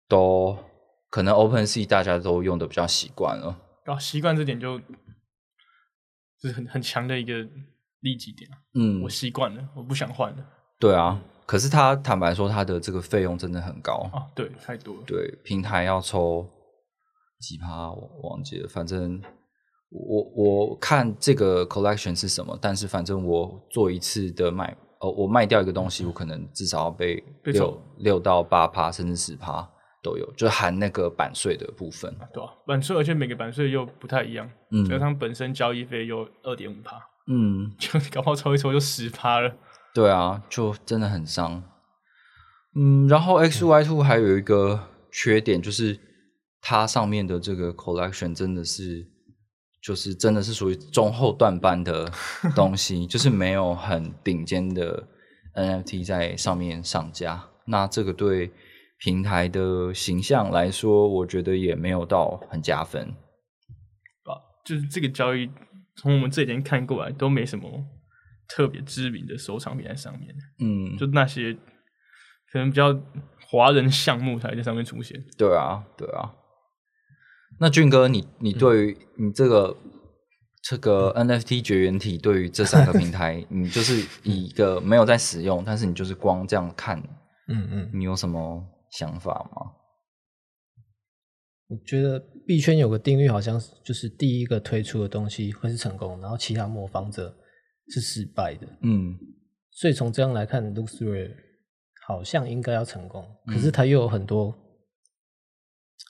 [0.10, 0.58] 都
[1.12, 3.56] 可能 OpenSea 大家都用的比较习惯了。
[3.86, 4.80] 啊，习惯这点就。
[6.38, 7.34] 就是很很强的一个
[8.02, 10.46] 利己点嗯，我习惯了，我不想换了。
[10.78, 15.04] 对啊，可是他坦白说，他的这个费用真的很高啊，对，太多了。
[15.08, 16.48] 对，平台要抽
[17.40, 18.68] 几趴，我忘记了。
[18.68, 19.20] 反正
[19.90, 29.68] 我我看这个 collection 是什么，但是反正我做一次的卖，哦，我卖掉一个东西，我可能至少要被六六到八趴，甚至十趴。
[30.06, 32.50] 都有，就含那个版税的部分，对啊？
[32.68, 39.52] 版税，而且每个版税又不太一样，嗯，加上本身交易费又二点五趴，嗯， 就搞不好抽一抽就十趴了，
[39.96, 41.64] 对啊，就真的很伤，
[42.76, 44.80] 嗯，然后 X Y Two 还有一个
[45.12, 46.00] 缺点就是
[46.62, 49.08] 它上面的这个 collection 真的是，
[49.82, 52.12] 就是真的是属于中后段班的
[52.56, 55.08] 东西，就是没有很顶尖的
[55.56, 58.52] NFT 在上面上架，那这个对。
[58.98, 63.04] 平台的形象来说，我觉得也没有到很加分，
[64.24, 65.50] 啊，就是这个交易
[65.98, 67.86] 从我们这边看过来都没什么
[68.48, 71.54] 特别知名的收藏品在上面，嗯，就那些
[72.52, 72.98] 可能比较
[73.50, 75.22] 华人项目才在上面出现。
[75.38, 76.34] 对啊，对啊。
[77.60, 79.78] 那俊哥，你你对于你这个
[80.62, 86.98] 这个 NFT 绝缘体，对于这三个平台， 你就是一个没有在使用，但是你就是光这样看，
[87.48, 88.64] 嗯嗯，你有什么？
[88.98, 89.72] 想法吗？
[91.68, 97.36] 我觉得币圈有个定律，好像就是第一个推出的东西会是成功，然后其他模仿者
[97.90, 98.68] 是失败的。
[98.82, 99.18] 嗯，
[99.72, 101.32] 所以从这样来看 l u x r y
[102.06, 104.56] 好像应该要成功，可是它又有很多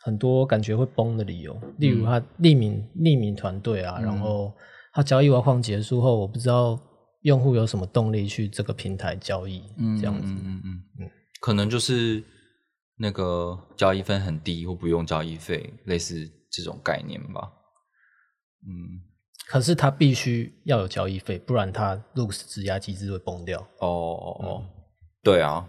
[0.03, 4.53] 很多感觉会崩的理由，例如他匿名匿名团队啊，然后
[4.91, 6.77] 他交易挖矿结束后，我不知道
[7.21, 9.63] 用户有什么动力去这个平台交易，
[10.01, 10.33] 这样子。
[10.33, 12.21] 嗯嗯嗯嗯，可能就是。
[12.97, 17.51] 那个交易分很低或不用交易费，类似这种概念吧。
[18.67, 19.01] 嗯，
[19.47, 23.59] 可是他必须要有交易费，不然他 Lux 质押机制会崩掉。
[23.79, 24.63] 哦哦哦，
[25.23, 25.67] 对啊。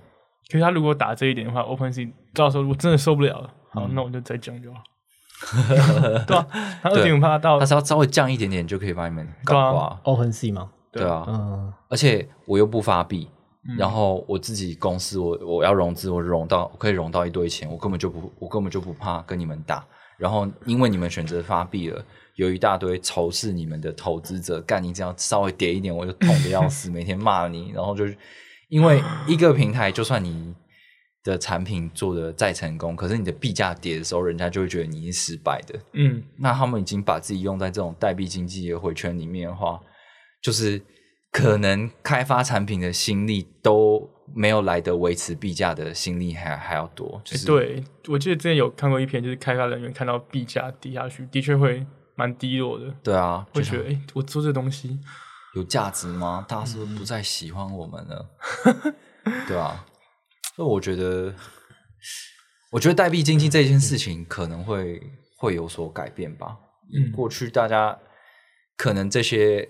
[0.49, 4.81] 可是他如果打这一点的话，OpenSea 到时候如果真的受不了了，好，那我就再降就好。
[6.27, 6.47] 对啊，
[6.83, 10.01] 他二点五趴到，他只要稍微降一点点就可以把你们搞垮。
[10.05, 10.71] OpenSea 吗？
[10.93, 13.29] 对啊，嗯，而且我又不发币。
[13.77, 19.85] 然后我自己公司，我我要融资，我融到可以融到一堆钱，我根本就不，我根本就不怕跟你们打。
[20.19, 22.05] 然后因为你们选择发币了，
[22.37, 27.73] 有一大堆仇视你们的投资者，干你这样稍微跌一点，我就痛的要死， 每天骂你。
[27.75, 28.17] 然后就是
[28.69, 30.55] 因为一个平台，就算你
[31.25, 35.79] 的产品做的再成功，可是你的币价跌的时候，人家就会觉得你是失败的。
[35.93, 39.81] 嗯，那他们已经把自己用在这种代币经济的回圈里面的话，
[40.41, 40.81] 就是。
[41.31, 47.21] 可能开发产品的心力都没有来得维持币价的心力还还要多。
[47.45, 52.87] 对，我记得之前有看过一篇，就是开发人员看到币价低下去，的确会蛮低落的。
[53.03, 54.99] 对啊，会觉得哎，我做这东西
[55.55, 56.47] 有价值吗？
[56.49, 58.31] 大家是不是不再喜欢我们了？
[59.47, 59.85] 对啊，
[60.55, 61.35] 所以我觉得，
[62.73, 65.03] 我觉得代币经济这件事情可能会
[65.37, 66.57] 会有所改变吧。
[66.95, 67.99] 嗯，过去大家
[68.77, 69.69] 可能这些。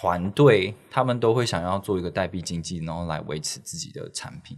[0.00, 4.56] 团队他们都会想要做一个代币经济，然后来维持自己的产品。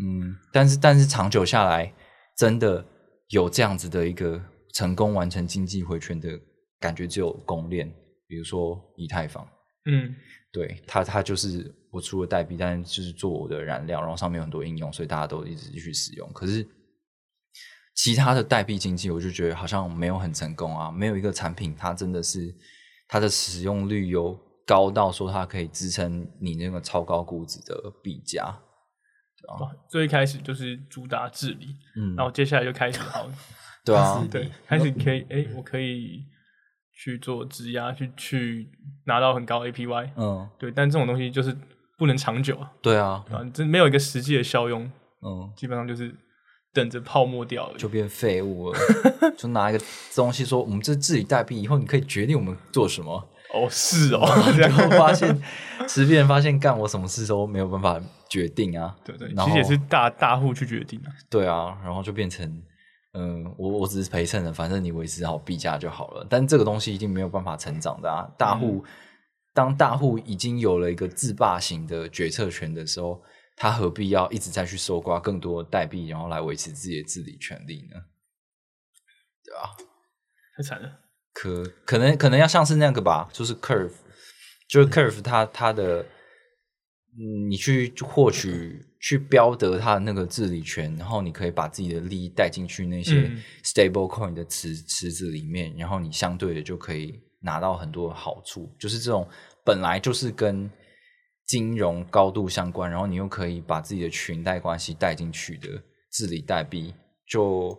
[0.00, 1.92] 嗯，但是但是长久下来，
[2.36, 2.86] 真的
[3.30, 4.40] 有这样子的一个
[4.72, 6.38] 成功完成经济回圈的
[6.78, 7.92] 感觉，只有公链，
[8.28, 9.44] 比如说以太坊。
[9.86, 10.14] 嗯，
[10.52, 16.32] 对，它它就是我出了代币，但是就是做我的燃料，然后上面有很多应用，所以大家都一直继续使用。
[16.32, 16.64] 可是
[17.96, 22.54] 其他的代币经济，我就觉得好像没有很成功啊，没有一个产品它真的是。
[23.08, 28.44] 它的使用率有高到说它可以支撑你那个超高估值的币价，
[29.48, 33.26] 啊，最一开始就是主打治理，嗯，然后接下来就开始好，
[33.84, 36.22] 对啊，对，开始可以，哎，我可以
[36.92, 38.70] 去做质押，去去
[39.06, 41.56] 拿到很高 APY，嗯，对，但这种东西就是
[41.96, 44.84] 不能长久啊，对啊，啊，这没有一个实际的效用，
[45.22, 46.14] 嗯，基本上就是
[46.78, 47.74] 等着泡沫掉了。
[47.76, 48.78] 就变废物了，
[49.36, 55.42] 就拿一个东西说我们这是治理代币，以后你可以决定我们做什么，哦，是哦，然样后发现
[55.88, 61.08] 十遍发现干我什么事都没有办法决定啊，对对，然实也是大大户去决定啊。
[61.28, 62.62] 对啊，然后就变成，
[63.14, 66.26] 嗯，我我只是陪衬的，反正你维持好币价就好了。
[66.28, 68.28] 但这个东西一定没有办法成长的啊！
[68.38, 68.84] 大户、
[69.54, 73.20] 当大户已经有了一个自霸型的决策权的时候，
[73.58, 77.96] 他何必要一直再去搜刮更多的代币，然后来维持自己的治理权利呢？
[79.44, 79.76] 对啊，
[80.56, 81.00] 太惨了，
[81.32, 83.92] 可可能可能要像是那个吧，就是 Curve，
[84.68, 86.02] 就是 Curve 它它的，
[87.18, 93.42] 嗯，你去获取 去标得它的那个治理权，然后你可以把自己的利益带进去那些嗯。
[93.64, 99.26] stable coin 的池池子里面，然后你相对的就可以拿到很多好处，就是这种
[99.64, 100.70] 本来就是跟
[101.48, 105.82] 金融高度相关，然后你又可以把自己的裙带关系带进去的
[106.12, 106.94] 治理代币，
[107.26, 107.76] 就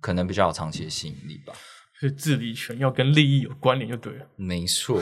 [0.00, 1.52] 可能比较有长期的吸引力吧。
[2.00, 4.26] 所以治理权要跟利益有关联就对了。
[4.34, 4.98] 没错，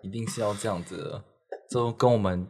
[0.00, 1.22] 一定是要这样子的。
[1.70, 2.48] 就跟我们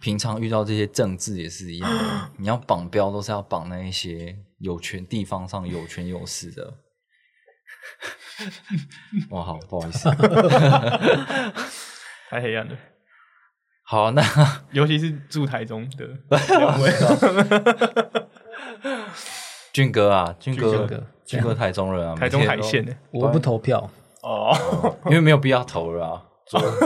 [0.00, 6.78] 平常遇到这些政治也是一样的，你要绑标都是要绑那一些有权地方上有权有势的。
[9.30, 10.10] 哇，好不好意思。
[12.30, 12.76] 太黑暗了，
[13.90, 14.22] 好，那
[14.72, 16.06] 尤其是住台中的
[16.58, 16.92] 两位，
[19.72, 22.92] 俊哥啊，俊哥俊哥，俊哥台中人啊，台中每天都海线呢？
[23.10, 23.88] 我不投票，
[24.20, 24.54] 哦，
[25.06, 26.22] 因为没有必要投了啊。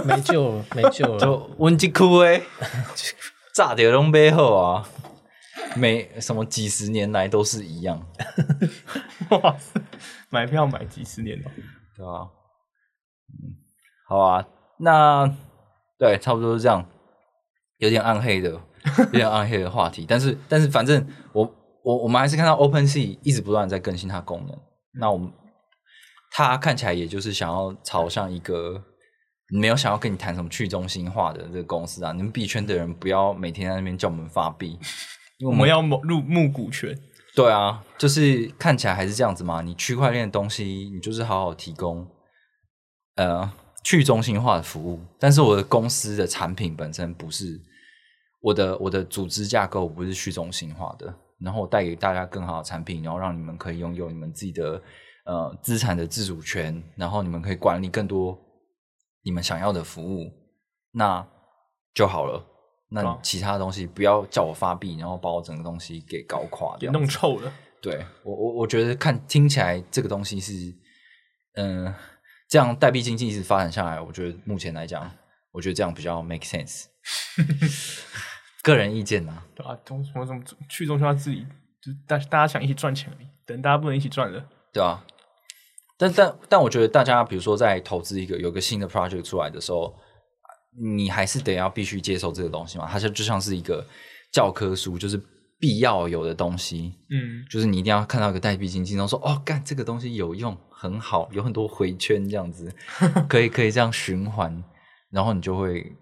[0.05, 1.19] 没救了，没救了。
[1.19, 2.41] 就温吉库诶，
[3.53, 4.87] 炸掉龙背后啊，
[5.75, 8.01] 每什么几十年来都是一样，
[9.31, 9.81] 哇塞，
[10.31, 11.51] 买票买几十年了，
[11.97, 12.29] 对吧、
[13.29, 13.59] 嗯，
[14.07, 14.47] 好啊，
[14.79, 15.33] 那
[16.03, 16.85] 对，差不多是这样，
[17.79, 24.59] 有点暗黑的，有点暗黑的话题，但是但是反正我我我们还是看到 OpenSea 一直不断在更新它功能，
[24.99, 25.31] 那我们
[26.33, 28.83] 它看起来也就是想要朝向一个。
[29.55, 32.13] 没有想要跟你谈什么去中心化的这个公司啊！
[32.13, 34.79] 你们币圈的人不要每天在那边叫我们发币，
[35.37, 36.99] 因为我们要入募股权，
[37.37, 39.61] 对啊，就是看起来还是这样子嘛。
[39.61, 42.09] 你区块链的东西，你就是好好提供
[43.17, 47.61] 呃去中心化的服务，但是我的公司的产品本身不是
[48.41, 54.83] 我的我的组织架构不是去中心化的，然后我带给大家更好的产品，然后让你们可以拥有你们自己的
[55.25, 58.39] 呃资产的自主权，然后你们可以管理更多
[59.23, 60.31] 你们想要的服务，
[60.93, 61.27] 那
[61.95, 62.45] 就好了。
[62.89, 66.93] 那啊其他的东西不要叫我发币，然后把我整个东西给搞垮给掉。
[66.93, 67.53] 弄臭了。
[67.81, 70.53] 对我我我觉得看听起来这个东西是，
[71.55, 71.93] 嗯、
[72.53, 75.11] 这样代币经济一直发展下来，我觉得目前来讲，
[75.53, 76.85] 我觉得这样比较 make sense。
[78.63, 79.75] 个人意见呐、对吧？
[79.87, 81.47] 中什么什么去中心化治理，
[81.81, 85.03] 就是大大家想一起赚钱而已，等大家不能一起赚了，对啊、
[85.97, 89.99] 但但但我觉得大家比如说在投资一个有个新的 project 出来的时候，
[90.79, 93.83] 你还是得要必须接受这个东西嘛，它就就像是一个
[94.31, 95.19] 教科书，就是
[95.63, 96.93] 必要有的东西。
[97.09, 102.69] 嗯，就是你一定要看到一个代币经济，然后说哦，干这个东西有用，很好，有很多回圈这样子，
[103.31, 104.61] 可以可以这样循环，
[105.09, 105.93] 然后你就会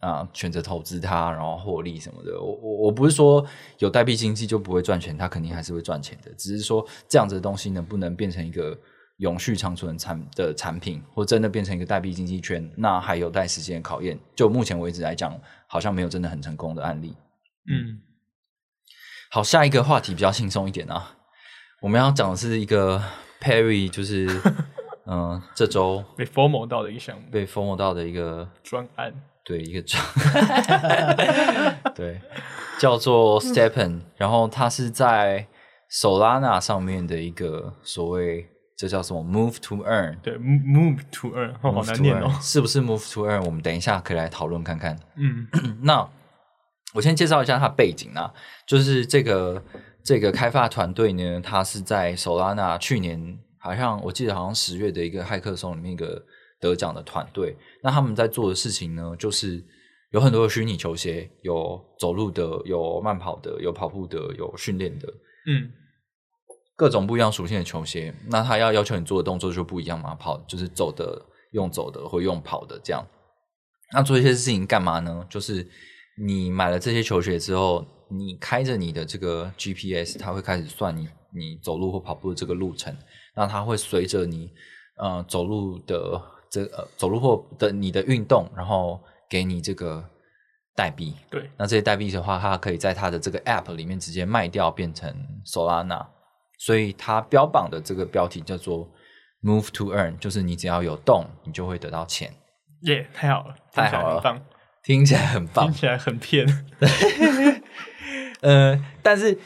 [0.00, 2.40] 啊、选择投资它，然后获利什么的。
[2.40, 3.44] 我我我不是说
[3.80, 8.74] 有代币经济就不会赚钱，它肯定还是会赚钱的，只是说这样子的东西能不能变成一个
[9.18, 14.18] 永续长存产的产品，或真的变成一个代币经济圈，那还有待时间的考验。
[14.34, 17.14] 就目前为止来讲，好像没有真的很成功的案例。
[17.70, 18.00] 嗯，
[19.32, 21.12] 好，下一个话题比较轻松一点啊，
[21.80, 23.00] 我们要讲的是一个
[23.40, 24.26] Perry，就是
[25.06, 29.12] 嗯、呃这周被 formal 到的一个项目被 FOMO 到的一个专案，
[29.44, 30.02] 对一个专，
[31.94, 32.20] 对，
[32.80, 35.46] 叫做 Stepen，然后它是在
[35.92, 42.32] Solana 上面的一个所谓这叫什么？Move to Earn，对，move to earn，哦好难念哦。
[42.40, 43.44] 是不是 Move to Earn？
[43.44, 44.98] 我们等一下可以来讨论看看。
[45.16, 45.46] 嗯，
[45.82, 46.08] 那
[46.94, 48.32] 我先介绍一下它的背景啊，
[48.66, 49.62] 就是这个
[50.02, 56.24] 这个开发团队呢，它是在 Solana 去年好像我记得好像十月的一个骇客松里面一个
[56.58, 57.56] 得奖的团队。
[57.82, 59.62] 那他们在做的事情呢，就是
[60.10, 65.06] 有很多的虚拟球鞋，有走路的，有慢跑的，有跑步的，有训练的，
[65.46, 65.70] 嗯，
[66.74, 73.06] 各种不一样属性的球鞋，那他要要求你做的动作就不一样嘛，跑就是走的用走的或用跑的这样。
[73.92, 75.24] 那做一些事情干嘛呢？
[75.30, 75.68] 就是
[76.22, 82.94] 你买了这些球鞋之后，你开着你的这个 GPS，它会开始算你你走路或跑步的这个路程，
[83.34, 84.52] 那它会随着你
[84.96, 89.00] 呃走路的这呃走路或的你的运动，然后
[89.30, 90.04] 给你这个
[90.74, 91.14] 代币。
[91.30, 95.14] 对，那这些代币的话，它可以在它的这个 App 里面直接卖掉，变成
[95.46, 96.06] Solana。
[96.58, 98.86] 所以它标榜的这个标题叫做
[99.42, 102.30] “Move to Earn”，就是你只要有动，你就会得到钱。
[102.82, 104.20] 耶，太好了，太好了，
[104.82, 106.46] 听起来很棒，听起来很骗。
[108.40, 109.38] 呃，但是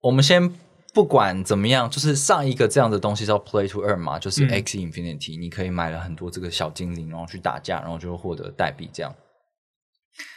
[0.00, 0.50] 我们先
[0.94, 9.14] 不管怎么样，就是上一个这样的东西叫 Play to Earn 嘛，就是 X Infinity，你可以买了很多这个小精灵，然后去打架，然后就获得代币这样。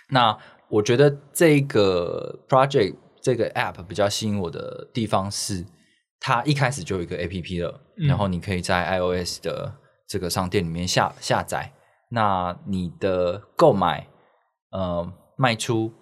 [0.10, 5.66] 那我觉得这个 project 这个 app 比较吸引我的地方是，
[6.20, 9.74] 它一开始就有一个 app 了，然后你可以在 iOS 的
[10.08, 11.72] 这个商店里面下下载。
[12.10, 14.08] 那你的购买、
[14.72, 15.94] 呃卖出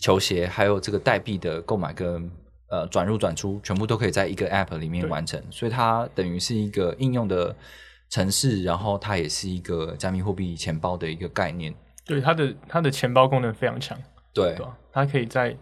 [0.00, 2.30] 球鞋，还有这个代币的购买跟
[2.70, 5.42] 呃转入转出，全部都可以在一个 app 里面完成。
[5.50, 7.54] 所以它等于是一个应用的
[8.10, 11.74] 城市，然后它也是一个加密货币钱包的一个概念。
[12.06, 13.98] 对它的它的钱包功能非常强，
[14.32, 14.56] 对，
[14.92, 15.56] 它可以在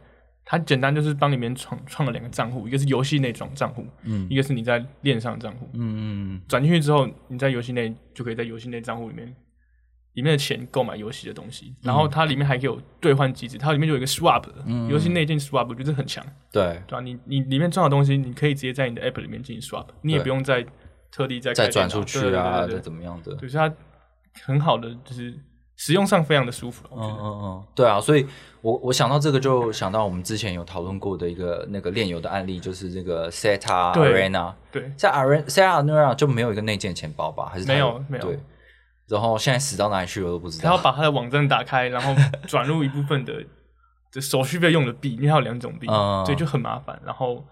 [0.44, 9.34] 它简单就是帮里面创创了两个账户，一个是游戏内装账户，嗯，一个是你在链上账户，嗯嗯，转进去之后，你在游戏内就可以在游戏内账户里面
[10.14, 14.44] 里面的钱购买游戏的东西，然后它里面还可以有兑换机制，它里面就有一个 swap，
[14.90, 17.00] 游戏内进 swap 我觉得很强，对，对吧？
[17.00, 20.66] 你你里面装的东西，你可以直接在你的 app 里面进行 swap，你也不用再
[21.10, 22.02] 特地再再转出。
[22.04, 23.72] 去啊，再怎么样的，就是它
[24.42, 25.38] 很好的就是。
[25.84, 28.24] 使用上非常的舒服，嗯嗯嗯，对啊，所以
[28.60, 37.50] 我我想到这个就想到我们之前有讨论过的一个那个炼油的案例，就是这个 Seta Arena，对，在 Arena Seta Arena 就没有一个内建钱包吧？
[37.52, 38.24] 还是没有没有？
[38.24, 38.38] 对，
[39.08, 40.70] 然后现在死到哪里去了都不知道。
[40.70, 42.14] 他要把他的网站打开，然后
[42.46, 43.44] 转入一部分的
[44.14, 47.44] 的手续费用的币，因为它有两种币，所以就很麻烦，然后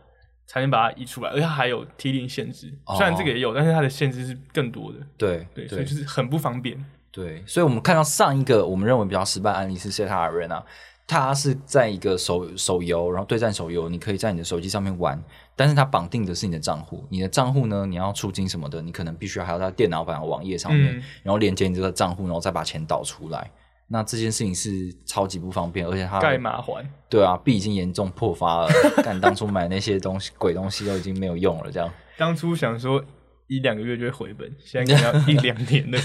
[0.47, 6.78] 才能把它移出来，而且还有 T 零限制，虽然这个也有，但是它的限制是更多的，对对，所以就是很不方便。
[7.12, 10.62] 对，所以，我们看到上一个我们认为比较失败案例是 Seta Arena，
[11.08, 15.20] 它是在一个手手游，然后对战手游，你可以在你的手机上面玩，
[15.56, 23.50] 但是它绑定的是你的账户，你的账户呢，你要出金什么的，你可能必须还要在电脑版的网页上面，然后连接你这个账户，然后再把钱导出来。
[23.88, 28.68] 那这件事情是超级不方便，而且它盖麻环，对啊，币已经严重破发了，
[29.02, 31.92] 干当初买那些东西鬼东西都已经没有用了，这样。
[32.16, 33.04] 当初想说。
[33.51, 35.98] 一两个月就会回本，现在可能要一两年的，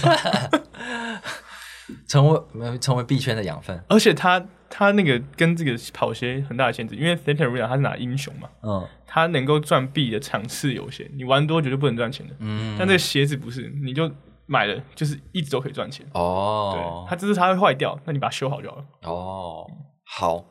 [2.08, 3.80] 成为成为币圈的养分。
[3.88, 12.34] 而且他他那个跟这个跑鞋很大的限制，因为 t h e t a r a 他是拿英雄嘛，嗯，他能够赚币的场次有限，你玩多久就不能赚钱的。
[12.40, 14.10] 嗯，但这个鞋子不是，你就
[14.46, 16.04] 买了就是一直都可以赚钱。
[16.14, 18.84] 哦，对，它只是它会坏掉，那你把它修好就好了。
[19.04, 19.64] 哦，
[20.04, 20.44] 好，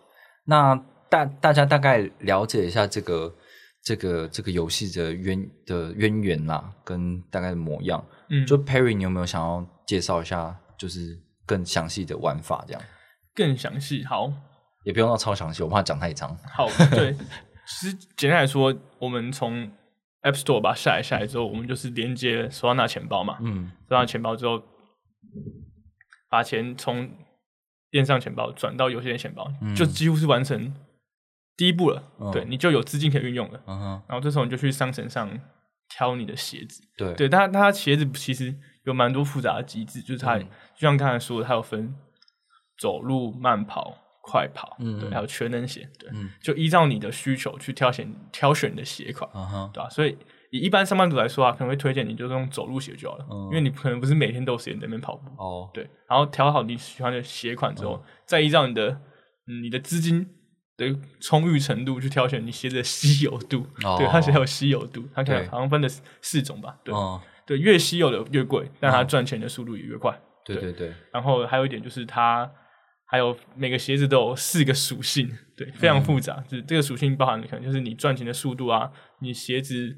[0.45, 3.35] 那大大家大概了解一下这个。
[3.85, 11.15] 这个这个游戏的渊的渊源啦，跟大概的模样，嗯，就 Perry，你有没有想要介绍一下，就是
[11.45, 12.81] 更详细的玩法这样？
[13.35, 14.33] 更详细，好，
[14.85, 16.35] 也不用到超详细，我怕讲太长。
[16.51, 17.13] 好，对，
[17.67, 19.71] 其实简单来说，我们从
[20.23, 24.63] App Store 把它下载下来之后，我们就是连接 Solana 钱包嘛，嗯，Solana 钱包之后，
[26.27, 27.07] 把钱从
[27.91, 30.73] 电商钱包转到游戏的钱包，就几乎是完成。
[31.57, 32.03] 第一步了，
[32.33, 33.61] 对，你就有资金可以运用了。
[33.65, 35.29] 然后这时候你就去商城上
[35.87, 36.83] 挑你的鞋子。
[36.97, 38.53] 对，对，它它鞋子其实
[38.83, 40.45] 有蛮多复杂的机制，就是它就
[40.75, 41.95] 像刚才说的，它有分
[42.77, 46.09] 走路、慢跑、快跑，对，还有全能鞋，对，
[46.41, 49.29] 就依照你的需求去挑选挑选你的鞋款，
[49.71, 49.89] 对吧？
[49.89, 50.17] 所以
[50.51, 55.29] 以一般上班族来说啊，可能会推荐你就是用走路鞋就好了，因为你可能不是每天都有时间在那边跑步。
[55.41, 58.99] 哦，对，然后挑好你喜欢的鞋款之后，再依照你的
[59.61, 60.27] 你的资金。
[60.77, 63.65] 的充裕程度去挑选你鞋子的稀有度，
[63.97, 65.87] 对它是有稀有度，它可能好像分的
[66.21, 66.93] 四种吧，对，
[67.45, 70.93] 对，越稀有的越贵，但它赚钱的速度也越快，对对对。
[71.13, 72.51] 然后还有一点就是它
[73.05, 79.95] 还有每个鞋子都有四个属性，对，非常复杂，就是这个属性包含的可能就是你赚钱的速度啊，你鞋子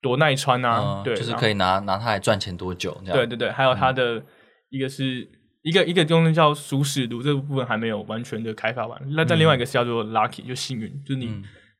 [0.00, 4.24] 多耐穿啊，对，就是可以拿拿它来赚钱多久这样，对对对，还有它的
[4.70, 5.28] 一个是。
[5.68, 8.98] 一个一个功能叫舒适度，这个部分还没有完全的开发完。
[9.10, 11.30] 那但另外一个是叫做 lucky，就幸运，就是你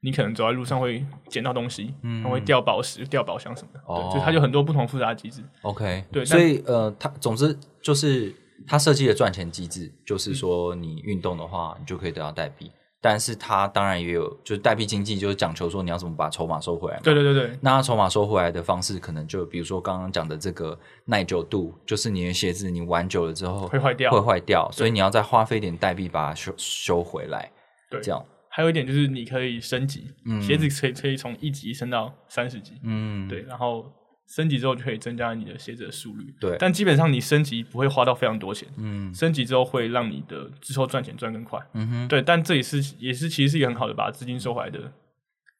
[0.00, 3.80] 你可能走在路上会捡到东西，它会掉宝石、掉宝箱什么的。
[3.86, 5.42] 哦，就它就很多不同复杂机制。
[5.62, 8.34] OK，对，所以呃，它总之就是
[8.66, 12.70] 它设计的赚钱机制，就是说你运动的话，你就可以得到代币。
[13.00, 16.98] 但是它当然也有，就是代币经济，就是讲求说你要怎么把筹码收回来。
[17.00, 17.58] 对对对对。
[17.60, 27.50] 那筹码收回来的方式，可能就比如说刚刚讲的这个耐久度，就是你的鞋子你玩久了之后会坏掉，会坏掉，所以你要再花费点代币把它修修回来。
[27.90, 28.24] 对，这样。
[28.50, 30.08] 还有一点就是你可以升级，
[30.42, 32.72] 鞋子可以可以从一级升到三十级。
[32.82, 33.28] 嗯。
[33.28, 33.84] 对，然后
[34.28, 36.32] 升级之后就可以增加你的鞋子的速率。
[36.38, 36.56] 对。
[36.58, 42.20] 但基本上你升级不会花到非常多钱，嗯，升级之后会让你的之后赚钱赚更快，嗯哼，对。
[42.20, 44.92] 但这也是也是其实是一个很好的把资金收回来的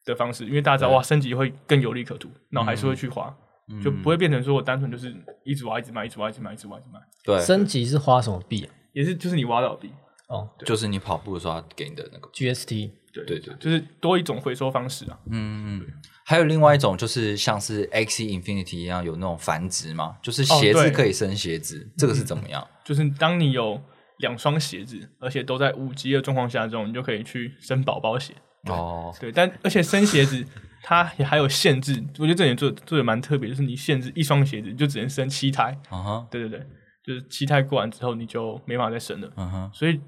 [0.05, 3.35] 的方式，因为大家知道哇，升级会更有利可图，那我还是会去花，
[3.69, 5.13] 嗯就不会变成说我单纯就是
[5.43, 8.69] 一直挖一直买，一直挖一直买，一直挖一直买，对，升级是花什么币啊？
[8.93, 9.91] 也是就是你挖到币，
[10.29, 15.19] 哦就是你跑步的时候他给你的那个，，GST 对对对就是多一种回收方式啊。
[15.29, 15.85] 嗯，
[16.25, 22.65] 还有另外一种就是像是 X Infinity 一样有那种繁殖嘛，就是鞋子可以生鞋子，这个是怎么样？
[22.85, 23.81] 就是当你有
[24.19, 28.33] 两双鞋子，而且都在五级的状况下，这种你就可以去生宝宝鞋。
[28.67, 30.45] 哦，对，但而且生鞋子
[30.83, 35.75] 它也还有限制，我觉得这点做做的蛮特别，就是你限制一双鞋子就只能生七胎。
[35.89, 36.67] 啊哈，对对对，
[37.03, 39.31] 就是七胎过完之后你就没办法再生了。
[39.37, 39.99] 嗯哼，所以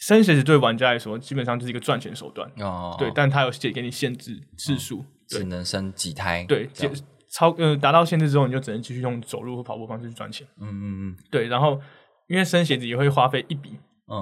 [0.00, 2.50] 生鞋子对玩家来说基本上就是一个赚钱手段。
[2.58, 5.04] 哦，对，但它有写给你限制次数。
[5.28, 6.44] 只能生几胎？
[6.48, 6.68] 对，
[7.28, 10.44] 超呃达到限制之后，你就只能继续用走路和跑步方式去赚钱。
[10.58, 11.80] 嗯嗯嗯对，然后
[12.26, 13.78] 因为生鞋子也会花费一笔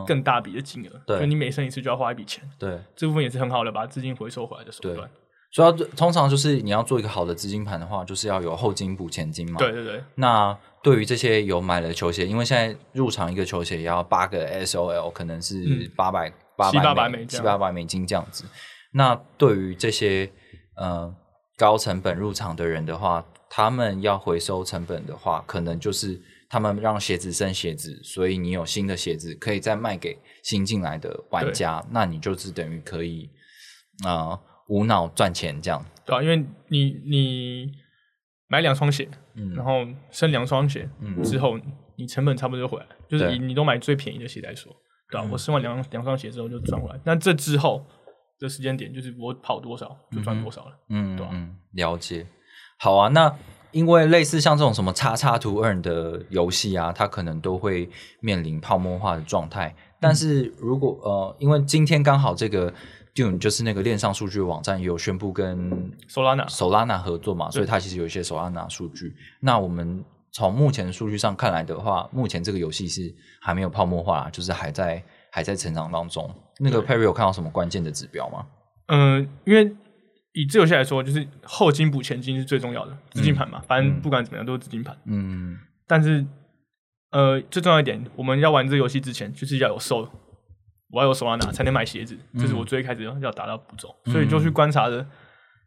[0.07, 2.79] 更大笔的金额，对就你每生一次就要花一笔钱，对。
[2.95, 5.09] 这部分也是很好的把资金回收回来的手段。
[5.51, 9.59] 主要通常就是你要做一个好的资金盘的话，就是要有后金补前金嘛。
[9.59, 18.45] 对对对，那对于这些有买了球鞋，因为现在入场一个球鞋也要八个 SOL，可能是嗯八百八七八百美七八百美金这样子。
[18.93, 20.31] 那对于这些
[20.77, 21.15] 呃
[21.57, 26.21] 高成本入场的人的话，他们要回收成本的话，可能就是
[26.51, 33.31] 他们让鞋子生鞋子，所以你有新的鞋子可以再卖给新进来的玩家，那你就是等于可以
[34.05, 35.85] 啊、呃无脑赚钱这样。
[36.07, 37.73] 对啊，因为你你
[38.49, 41.59] 买两双鞋，嗯然后生两双鞋、嗯之后，
[41.97, 44.73] 你成本差不多就回来，就是对以你都买最便宜的鞋来说，
[45.11, 47.85] 对吧、嗯我生完两两双鞋之后就赚回来，那这之后
[48.39, 50.73] 的时间点就是我跑多少就赚多少了。
[50.89, 52.25] 嗯对啊嗯嗯，了解。
[52.79, 53.37] 好啊，那
[53.73, 57.91] 因为类似像这种什么叉叉图 earn 的游戏啊，它可能都会
[58.21, 59.75] 面临泡沫化的状态。
[60.01, 62.73] 但是如果呃，因为今天刚好这个
[63.19, 69.13] Dune 就是那个链上数据网站也有宣布跟 Solana Solana 合作嘛，所以它其实有一些 Solana 数据。
[69.41, 75.03] 那我们从目前数据上看来的话，目前这个游戏是还没有泡沫化，就是还在
[75.33, 76.33] 还在成长当中。
[76.61, 78.47] 那个 Perry 有看到什么关键的指标吗？
[78.87, 79.75] 嗯、因为
[80.33, 84.97] 以这游戏来说，就是后金补前金是最重要的资金盘嘛，反正不管怎么样都是资金盘。
[85.07, 86.25] 嗯但是
[87.11, 90.07] 呃，最重要一点，我们要玩这个游戏之前，就是要有 Sol，
[90.91, 95.07] 我要有 Solana 才能买鞋子，这是我最开始要达到步骤，所以就去观察的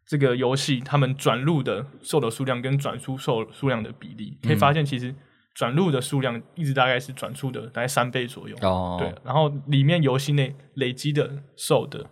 [0.06, 5.14] 这个游戏他们转入的售的数量跟转出售数量的比例，可以发现其实
[5.54, 8.56] 转入的数量一直大概是转出的大概三倍左右。
[8.62, 12.10] 哦，对，然后里面游戏内累积的售的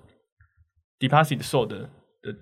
[0.99, 1.91] deposit 售的
[2.23, 2.35] 的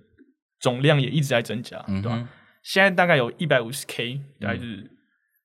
[0.61, 2.29] 总量也一直在增加，对吧、
[2.63, 4.91] 现在大概有一百五十 K，大概是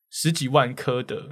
[0.09, 1.29] 十几万颗的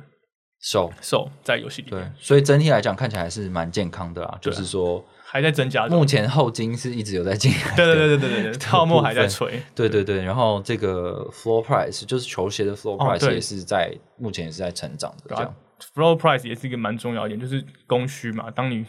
[0.62, 4.38] 手手在游戏里对面，，所以整体来讲看起来是蛮健康的啊。
[4.40, 5.88] 就是说，还在增加。
[5.88, 7.76] 目前后金是一直有在进来。
[7.76, 9.62] 对对对对对对 对，泡沫还在吹。
[9.74, 15.56] 对对对，然后这个 floor price 就是球鞋的 floor 哦 price 也是在目前也是在成长的，对啊这样。
[15.96, 18.52] ，flow price 也是一个蛮重要一点，就是供需嘛。
[18.52, 18.86] 当你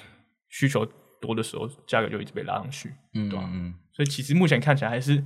[0.51, 0.87] 需求
[1.23, 2.93] 多的时候，价格就一直被拉上去。
[3.14, 5.25] 嗯对啊嗯，所以其实目前看起来还是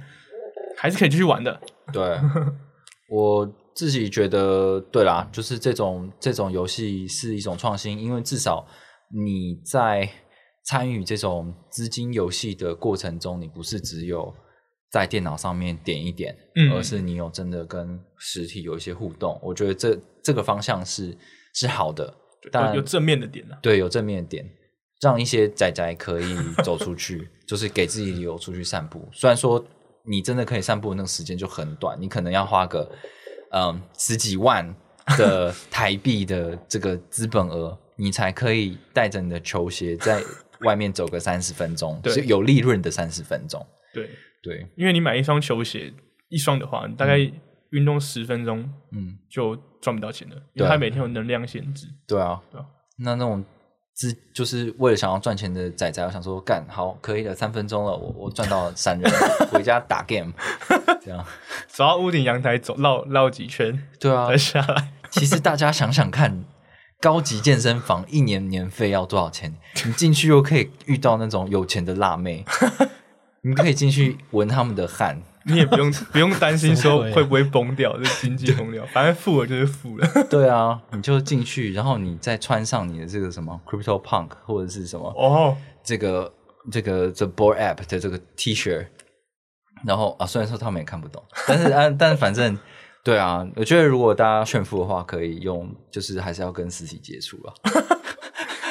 [0.77, 1.61] 还是可以继续玩的。
[1.93, 2.21] 对，
[3.11, 8.67] 我自己觉得对啦，就是这种这种游戏是一种创新，因为至少
[9.15, 10.11] 你在
[10.65, 14.35] 参与这种资金游戏的过程中，你不是只有
[14.91, 19.39] 在电脑上面点一点，嗯而是你有真的跟实体有一些互动。
[19.43, 21.15] 我觉得这这个方向是
[21.55, 22.13] 是好的，
[22.51, 24.49] 但有有正面的点呢、对，有正面的点，
[25.03, 29.07] 让一些仔仔可以走出去， 就是给自己理由出去散步。
[29.13, 29.63] 虽然说
[30.09, 32.91] 你真的可以散步的那个时间就很短，你可能要花个
[33.51, 34.75] 嗯十几万
[35.19, 40.23] 的 台币的这个资本额，你才可以带着你的球鞋在
[40.63, 42.13] 外面走个三十分钟，对。
[42.13, 43.65] 是有利润的三十分钟。
[43.93, 44.11] 对，
[44.43, 45.93] 对，因为你买一双球鞋
[46.29, 47.19] 一双的话，你大概
[47.71, 51.87] 运动十分钟嗯，就赚不到钱了，因为它每天有能量限制。
[52.07, 52.67] 对啊，对啊。
[52.99, 53.45] 那那种。
[53.97, 59.11] 资就是为了想要赚钱的仔仔，我想说干好可以了，三分钟了，我我赚到三人，
[59.51, 60.33] 回家打 game，
[61.03, 61.25] 这样
[61.67, 66.45] 走到屋顶阳台走绕绕几圈对啊再，下来，其实大家想想看，
[67.01, 69.57] 高级健身房一年年费要多少钱？
[69.87, 72.45] 你进去又可以遇到那种有钱的辣妹，
[73.47, 75.21] 你可以进去闻他们的汗。
[75.49, 80.09] 你也不用 不用担心说会不会崩掉， 这经济崩掉，反正付了就是付了。
[80.29, 86.35] 对啊，你就进去，然后你再穿上你的这个什么 Crypto Punk 或者是什么哦，这个
[86.73, 88.85] 这个 The Board App 的这个 T 恤，
[89.85, 92.59] 然后啊，虽然说他们也看不懂，但是啊，但是反正
[93.05, 97.55] 对啊，我觉得如果大家炫富的话，可以用，就是还是要跟实体接触啊。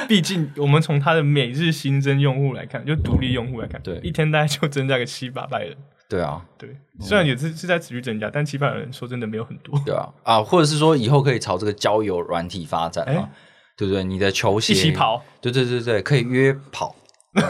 [0.10, 3.98] 毕竟我们从它的每日新增用户来看，就独立用户来看，对。
[4.04, 5.76] 一天大概就增加个七八百人。
[6.08, 9.78] 对啊，对，虽然也是是在持续增加，但七百人说真的没有很多。
[9.84, 13.28] 对啊，啊，或者是说以后可以朝这个交友软体发展嘛，
[13.76, 14.04] 对不对？
[14.04, 16.96] 你的球鞋一起跑，对对对对，可以约跑，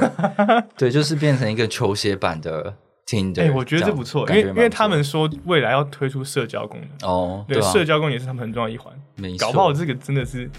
[0.77, 2.73] 对，就是变成一个球鞋版的
[3.05, 3.41] Tinder。
[3.41, 7.09] 哎，我觉得这不错，因为因为他们说未来要推出社交功能。
[7.09, 8.93] 哦，对，社交功能也是他们很重要一环。
[9.17, 10.49] 没错，搞不好这个真的是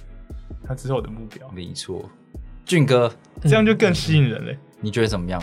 [0.67, 1.49] 他之后的目标。
[1.55, 2.05] 没错，
[2.65, 3.13] 俊哥，
[3.43, 4.59] 这样就更吸引人嘞。
[4.81, 5.43] 你觉得怎么样？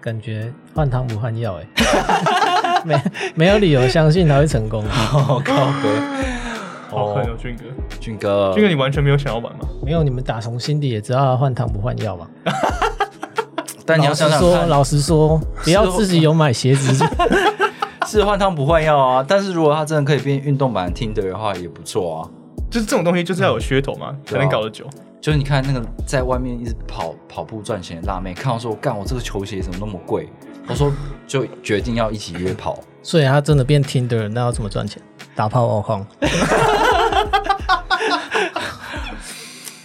[0.00, 3.00] 感觉换汤不换药哎， 没
[3.36, 4.82] 没有理由相信他会成功。
[4.90, 5.52] 好哥，
[6.90, 7.62] 好狠哦，俊哥，
[8.00, 9.60] 俊哥，俊哥，你完全没有想要玩吗？
[9.84, 12.28] 没有，你们打从心底也知道换汤不换药吧？
[13.86, 16.92] 但你要想说，老实说，不要自己有买鞋子，
[18.06, 19.24] 是换汤不换药啊。
[19.26, 22.30] 但是如果他真的可以变运动版听的话，也不错啊。
[22.72, 24.88] 就是这种东西，就是要有噱头嘛，才能搞得久。
[25.20, 30.26] 就是你看那个在外面一直跑跑步赚钱的辣妹，看到说干我这个球鞋怎么那么贵，
[30.66, 30.90] 她说
[31.26, 32.80] 就决定要一起约跑。
[33.04, 35.02] 所以她真的变听的人，那要怎么赚钱？
[35.34, 36.06] 打炮挖矿？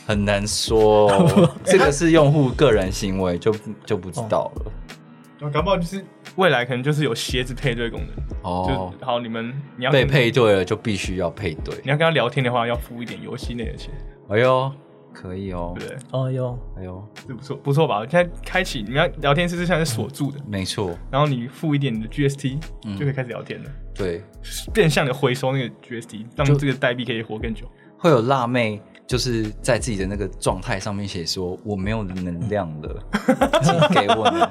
[0.08, 1.12] 很难说，
[1.66, 3.54] 这个是用户个人行为，就
[3.86, 5.52] 就不知道了。
[5.52, 6.04] 搞不好就是
[6.38, 8.92] 未来可能就是有鞋子配对功能哦。
[9.00, 11.76] 就好，你们你要被配对了，就必须要配对。
[11.84, 13.94] 你要跟他聊天的话，要付一点游戏内的钱。
[14.30, 14.72] 哎呦。
[15.14, 15.98] 可以哦，对不对？
[16.12, 18.06] 哦哟，哎呦，这不错，不错吧？
[18.08, 20.96] 现在开启你要聊天室是现在是锁住的，没错。
[21.10, 22.60] 然后你付一点你的 GST，
[22.96, 23.70] 就可以开始聊天了。
[23.96, 24.22] 对，
[24.72, 27.66] 变相的回收那个 GST，让这个代币可以活更久。
[27.98, 33.04] 会有辣妹就是在自己的那个状态上面写说：“我没有能量了，
[33.64, 34.50] 请给我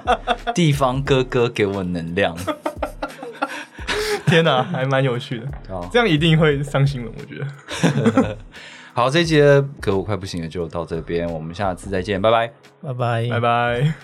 [0.54, 2.34] 地方哥哥给我能量。
[4.26, 5.46] ”天哪，还蛮有趣的。
[5.92, 8.38] 这样一定会上新闻，我觉得。
[8.94, 12.50] 好，这一节歌我快不行了，就到这边，我们下次再见，拜拜，
[12.82, 13.94] 拜拜，拜拜。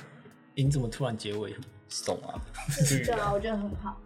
[0.55, 1.55] 你怎么突然结尾？
[1.89, 2.37] 送啊！
[2.79, 3.99] 对啊，我觉得很好。